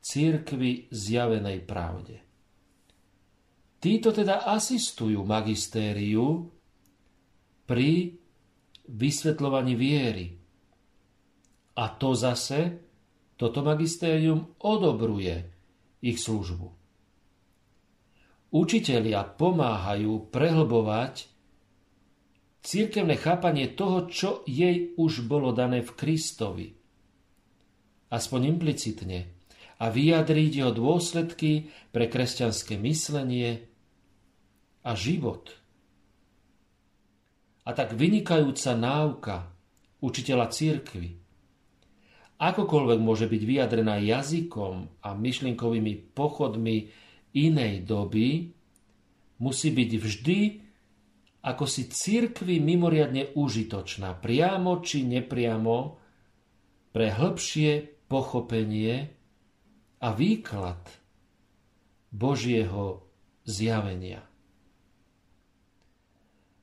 církvy 0.00 0.88
zjavenej 0.92 1.58
pravde. 1.64 2.16
Títo 3.80 4.12
teda 4.12 4.44
asistujú 4.44 5.24
magistériu 5.24 6.52
pri 7.64 8.12
vysvetľovaní 8.90 9.72
viery. 9.72 10.26
A 11.80 11.84
to 11.96 12.12
zase, 12.12 12.76
toto 13.40 13.64
magistérium 13.64 14.60
odobruje 14.60 15.48
ich 16.04 16.20
službu. 16.20 16.68
Učitelia 18.50 19.24
pomáhajú 19.24 20.28
prehlbovať 20.28 21.30
církevné 22.60 23.16
chápanie 23.16 23.72
toho, 23.72 24.10
čo 24.10 24.30
jej 24.44 24.92
už 24.98 25.24
bolo 25.24 25.54
dané 25.56 25.80
v 25.80 25.94
Kristovi. 25.96 26.79
Aspoň 28.10 28.58
implicitne. 28.58 29.30
A 29.80 29.88
vyjadriť 29.88 30.60
jeho 30.60 30.72
dôsledky 30.76 31.72
pre 31.94 32.10
kresťanské 32.10 32.76
myslenie, 32.76 33.70
a 34.84 34.96
život. 34.96 35.52
A 37.68 37.76
tak 37.76 37.92
vynikajúca 37.92 38.72
náuka 38.72 39.36
učiteľa 40.00 40.48
církvy, 40.48 41.20
akokoľvek 42.40 42.98
môže 43.04 43.28
byť 43.28 43.42
vyjadrená 43.44 44.00
jazykom 44.00 45.04
a 45.04 45.12
myšlienkovými 45.12 46.16
pochodmi 46.16 46.88
inej 47.36 47.84
doby, 47.84 48.48
musí 49.44 49.68
byť 49.70 49.90
vždy 50.00 50.38
ako 51.40 51.64
si 51.64 51.88
církvy 51.88 52.60
mimoriadne 52.60 53.32
užitočná, 53.32 54.12
priamo 54.20 54.84
či 54.84 55.08
nepriamo, 55.08 55.96
pre 56.90 57.06
hĺbšie 57.06 57.99
pochopenie 58.10 59.06
a 60.02 60.10
výklad 60.10 60.82
Božieho 62.10 63.06
zjavenia. 63.46 64.26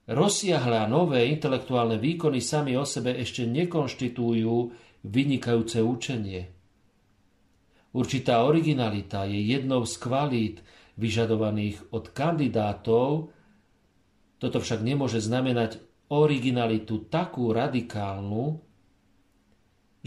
Rozsiahle 0.07 0.83
a 0.83 0.87
nové 0.87 1.27
intelektuálne 1.31 1.95
výkony 1.95 2.43
sami 2.43 2.75
o 2.75 2.83
sebe 2.83 3.15
ešte 3.15 3.47
nekonštitujú 3.47 4.55
vynikajúce 5.07 5.79
učenie. 5.83 6.41
Určitá 7.95 8.43
originalita 8.43 9.23
je 9.27 9.39
jednou 9.39 9.87
z 9.87 9.95
kvalít 9.99 10.57
vyžadovaných 10.99 11.91
od 11.95 12.11
kandidátov, 12.11 13.31
toto 14.37 14.57
však 14.61 14.83
nemôže 14.83 15.23
znamenať 15.23 15.81
originalitu 16.11 17.07
takú 17.11 17.51
radikálnu, 17.51 18.63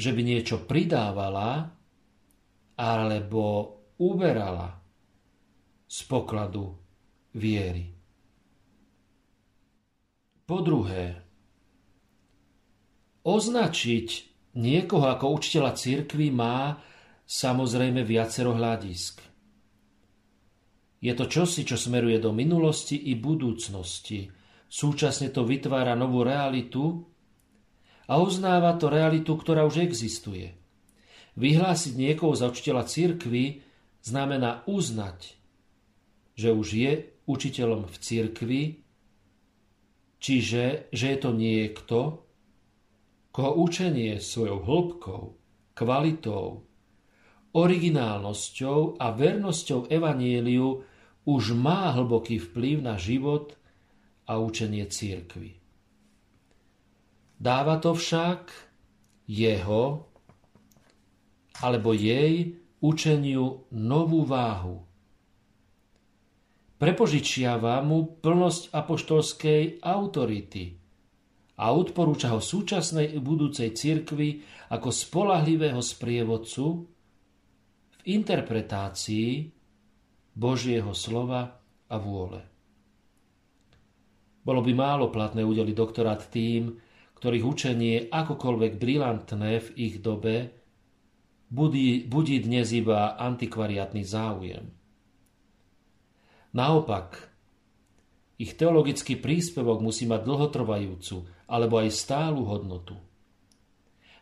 že 0.01 0.17
by 0.17 0.23
niečo 0.25 0.65
pridávala 0.65 1.69
alebo 2.81 3.45
uberala 4.01 4.81
z 5.85 5.99
pokladu 6.09 6.73
viery. 7.37 7.93
Po 10.49 10.65
druhé, 10.65 11.21
označiť 13.23 14.09
niekoho 14.57 15.07
ako 15.13 15.37
učiteľa 15.37 15.77
cirkvi 15.77 16.33
má 16.33 16.81
samozrejme 17.29 18.03
viacero 18.03 18.57
hľadisk. 18.57 19.23
Je 21.01 21.13
to 21.17 21.25
čosi, 21.31 21.63
čo 21.63 21.79
smeruje 21.79 22.19
do 22.19 22.35
minulosti 22.35 23.09
i 23.09 23.17
budúcnosti. 23.17 24.27
Súčasne 24.67 25.33
to 25.33 25.47
vytvára 25.47 25.95
novú 25.95 26.27
realitu 26.27 27.10
a 28.11 28.19
uznáva 28.19 28.75
to 28.75 28.91
realitu, 28.91 29.39
ktorá 29.39 29.63
už 29.63 29.87
existuje. 29.87 30.51
Vyhlásiť 31.39 31.95
niekoho 31.95 32.35
za 32.35 32.51
učiteľa 32.51 32.91
cirkvi 32.91 33.63
znamená 34.03 34.67
uznať, 34.67 35.39
že 36.35 36.51
už 36.51 36.69
je 36.75 36.93
učiteľom 37.31 37.87
v 37.87 37.97
cirkvi 38.03 38.63
Čiže, 40.21 40.93
že 40.93 41.07
je 41.17 41.19
to 41.19 41.31
niekto, 41.33 41.99
koho 43.33 43.53
učenie 43.57 44.21
svojou 44.21 44.61
hĺbkou, 44.61 45.23
kvalitou, 45.73 46.69
originálnosťou 47.57 49.01
a 49.01 49.07
vernosťou 49.17 49.89
evanieliu 49.89 50.85
už 51.25 51.57
má 51.57 51.97
hlboký 51.97 52.37
vplyv 52.37 52.85
na 52.85 53.01
život 53.01 53.57
a 54.29 54.37
učenie 54.37 54.85
církvy. 54.85 55.57
Dáva 57.41 57.81
to 57.81 57.97
však 57.97 58.53
jeho 59.25 60.05
alebo 61.65 61.97
jej 61.97 62.61
učeniu 62.85 63.65
novú 63.73 64.29
váhu 64.29 64.91
prepožičiava 66.81 67.85
mu 67.85 68.17
plnosť 68.25 68.73
apoštolskej 68.73 69.85
autority 69.85 70.81
a 71.61 71.77
odporúča 71.77 72.33
ho 72.33 72.41
súčasnej 72.41 73.13
i 73.13 73.21
budúcej 73.21 73.77
cirkvi 73.77 74.41
ako 74.73 74.89
spolahlivého 74.89 75.85
sprievodcu 75.85 76.65
v 77.85 77.97
interpretácii 78.17 79.53
Božieho 80.33 80.97
slova 80.97 81.53
a 81.93 81.97
vôle. 82.01 82.41
Bolo 84.41 84.65
by 84.65 84.73
málo 84.73 85.13
platné 85.13 85.45
udeliť 85.45 85.77
doktorát 85.77 86.33
tým, 86.33 86.81
ktorých 87.21 87.45
učenie 87.45 87.95
akokoľvek 88.09 88.73
brilantné 88.81 89.61
v 89.61 89.69
ich 89.77 90.01
dobe 90.01 90.57
budí, 91.53 92.09
budí 92.09 92.41
dnes 92.41 92.73
iba 92.73 93.15
antikvariátny 93.21 94.03
záujem– 94.03 94.67
Naopak, 96.51 97.31
ich 98.35 98.59
teologický 98.59 99.15
príspevok 99.15 99.79
musí 99.79 100.03
mať 100.11 100.27
dlhotrvajúcu 100.27 101.47
alebo 101.47 101.79
aj 101.79 101.95
stálu 101.95 102.43
hodnotu. 102.43 102.99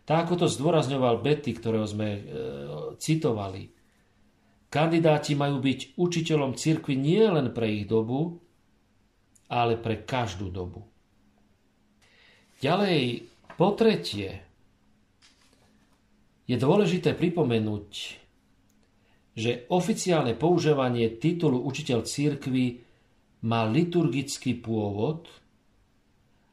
Tak 0.04 0.28
ako 0.28 0.44
to 0.44 0.46
zdôrazňoval 0.48 1.20
Betty, 1.24 1.56
ktorého 1.56 1.84
sme 1.88 2.08
e, 2.16 2.20
citovali, 3.00 3.72
kandidáti 4.68 5.36
majú 5.36 5.60
byť 5.60 5.96
učiteľom 5.96 6.56
cirkvi 6.56 6.96
nie 6.96 7.24
len 7.24 7.52
pre 7.52 7.68
ich 7.68 7.84
dobu, 7.88 8.40
ale 9.48 9.80
pre 9.80 10.04
každú 10.04 10.52
dobu. 10.52 10.84
Ďalej, 12.58 13.30
po 13.54 13.74
tretie, 13.78 14.42
je 16.50 16.56
dôležité 16.58 17.14
pripomenúť, 17.14 17.90
že 19.38 19.70
oficiálne 19.70 20.34
používanie 20.34 21.06
titulu 21.22 21.62
učiteľ 21.62 22.02
církvy 22.02 22.82
má 23.46 23.62
liturgický 23.70 24.58
pôvod 24.58 25.30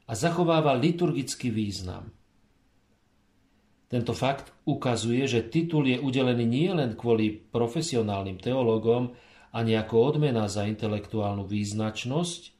a 0.06 0.14
zachováva 0.14 0.78
liturgický 0.78 1.50
význam. 1.50 2.14
Tento 3.86 4.14
fakt 4.14 4.54
ukazuje, 4.66 5.26
že 5.26 5.46
titul 5.46 5.90
je 5.90 5.98
udelený 5.98 6.46
nielen 6.46 6.94
kvôli 6.98 7.34
profesionálnym 7.34 8.38
teológom 8.38 9.14
ani 9.54 9.78
ako 9.78 10.14
odmena 10.14 10.46
za 10.46 10.66
intelektuálnu 10.66 11.46
význačnosť, 11.46 12.55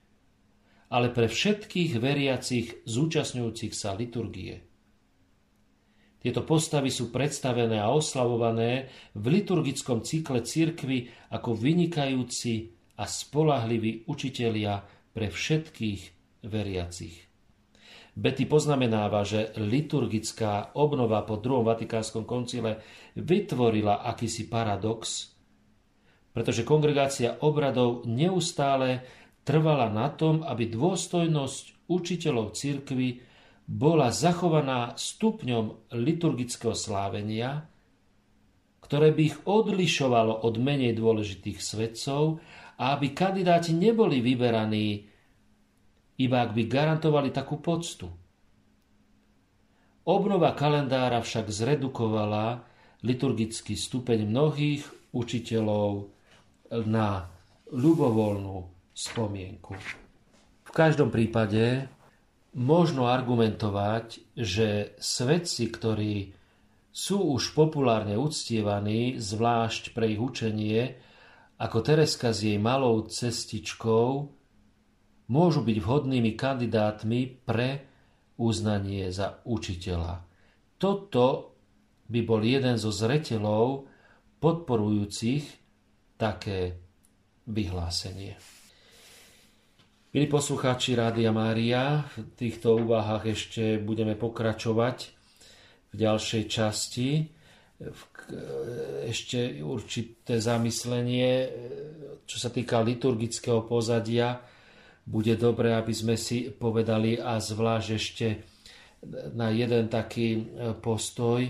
ale 0.90 1.10
pre 1.10 1.26
všetkých 1.26 1.98
veriacich 1.98 2.86
zúčastňujúcich 2.86 3.72
sa 3.74 3.94
liturgie. 3.98 4.62
Tieto 6.22 6.42
postavy 6.42 6.90
sú 6.90 7.14
predstavené 7.14 7.78
a 7.78 7.94
oslavované 7.94 8.90
v 9.14 9.24
liturgickom 9.38 10.02
cykle 10.02 10.42
cirkvy 10.42 11.30
ako 11.30 11.54
vynikajúci 11.54 12.74
a 12.98 13.04
spolahliví 13.06 14.10
učitelia 14.10 14.82
pre 15.14 15.30
všetkých 15.30 16.00
veriacich. 16.50 17.26
Betty 18.16 18.48
poznamenáva, 18.48 19.28
že 19.28 19.52
liturgická 19.60 20.72
obnova 20.72 21.20
po 21.28 21.36
druhom 21.36 21.68
Vatikánskom 21.68 22.24
koncile 22.24 22.80
vytvorila 23.12 24.08
akýsi 24.08 24.48
paradox, 24.48 25.30
pretože 26.32 26.64
kongregácia 26.64 27.36
obradov 27.44 28.08
neustále 28.08 29.04
trvala 29.46 29.86
na 29.94 30.10
tom, 30.10 30.42
aby 30.42 30.66
dôstojnosť 30.66 31.86
učiteľov 31.86 32.58
cirkvy 32.58 33.22
bola 33.66 34.10
zachovaná 34.10 34.98
stupňom 34.98 35.94
liturgického 35.94 36.74
slávenia, 36.74 37.70
ktoré 38.82 39.14
by 39.14 39.22
ich 39.22 39.38
odlišovalo 39.46 40.42
od 40.42 40.54
menej 40.58 40.98
dôležitých 40.98 41.58
svedcov 41.62 42.42
a 42.78 42.98
aby 42.98 43.14
kandidáti 43.14 43.74
neboli 43.74 44.18
vyberaní, 44.18 45.06
iba 46.18 46.38
ak 46.42 46.50
by 46.54 46.62
garantovali 46.66 47.30
takú 47.30 47.62
poctu. 47.62 48.06
Obnova 50.06 50.54
kalendára 50.54 51.18
však 51.18 51.50
zredukovala 51.50 52.62
liturgický 53.02 53.74
stupeň 53.74 54.22
mnohých 54.26 54.86
učiteľov 55.10 56.14
na 56.86 57.26
ľubovoľnú 57.74 58.75
spomienku. 58.96 59.76
V 60.64 60.70
každom 60.72 61.12
prípade 61.12 61.92
možno 62.56 63.12
argumentovať, 63.12 64.32
že 64.32 64.96
svedci, 64.96 65.68
ktorí 65.68 66.32
sú 66.96 67.36
už 67.36 67.52
populárne 67.52 68.16
uctievaní, 68.16 69.20
zvlášť 69.20 69.92
pre 69.92 70.16
ich 70.16 70.20
učenie, 70.20 70.96
ako 71.60 71.84
Tereska 71.84 72.32
s 72.32 72.40
jej 72.40 72.56
malou 72.56 73.04
cestičkou, 73.04 74.32
môžu 75.28 75.60
byť 75.60 75.76
vhodnými 75.76 76.32
kandidátmi 76.32 77.44
pre 77.44 77.84
uznanie 78.40 79.12
za 79.12 79.44
učiteľa. 79.44 80.24
Toto 80.80 81.56
by 82.08 82.20
bol 82.24 82.40
jeden 82.40 82.80
zo 82.80 82.88
zretelov 82.92 83.88
podporujúcich 84.40 85.44
také 86.16 86.80
vyhlásenie. 87.48 88.55
Milí 90.16 90.32
poslucháči 90.32 90.96
Rádia 90.96 91.28
Mária, 91.28 92.08
v 92.16 92.24
týchto 92.40 92.80
úvahách 92.80 93.36
ešte 93.36 93.76
budeme 93.76 94.16
pokračovať 94.16 95.12
v 95.92 95.94
ďalšej 96.00 96.42
časti. 96.48 97.28
Ešte 99.12 99.60
určité 99.60 100.40
zamyslenie, 100.40 101.52
čo 102.24 102.40
sa 102.40 102.48
týka 102.48 102.80
liturgického 102.80 103.68
pozadia, 103.68 104.40
bude 105.04 105.36
dobré, 105.36 105.76
aby 105.76 105.92
sme 105.92 106.16
si 106.16 106.48
povedali 106.48 107.20
a 107.20 107.36
zvlášť 107.36 107.88
ešte 107.92 108.26
na 109.36 109.52
jeden 109.52 109.92
taký 109.92 110.48
postoj 110.80 111.44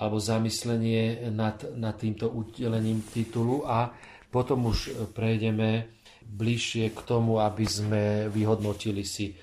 alebo 0.00 0.16
zamyslenie 0.16 1.28
nad, 1.28 1.60
nad 1.76 2.00
týmto 2.00 2.32
udelením 2.32 3.04
titulu 3.04 3.68
a 3.68 3.92
potom 4.32 4.72
už 4.72 5.12
prejdeme 5.12 6.00
bližšie 6.32 6.96
k 6.96 7.00
tomu, 7.04 7.36
aby 7.44 7.68
sme 7.68 8.02
vyhodnotili 8.32 9.04
si 9.04 9.30
e, 9.30 9.34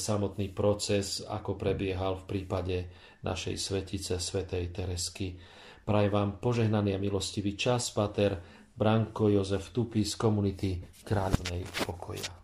samotný 0.00 0.48
proces, 0.56 1.20
ako 1.20 1.60
prebiehal 1.60 2.24
v 2.24 2.24
prípade 2.24 2.76
našej 3.20 3.56
svetice, 3.60 4.16
svetej 4.16 4.72
Teresky. 4.72 5.36
Prajem 5.84 6.12
vám 6.12 6.30
požehnaný 6.40 6.96
a 6.96 7.02
milostivý 7.02 7.56
čas, 7.56 7.92
Pater, 7.92 8.36
Branko 8.72 9.28
Jozef 9.28 9.74
Tupy 9.74 10.06
z 10.06 10.14
komunity 10.16 10.70
Kráľovnej 11.04 11.64
pokoja. 11.84 12.37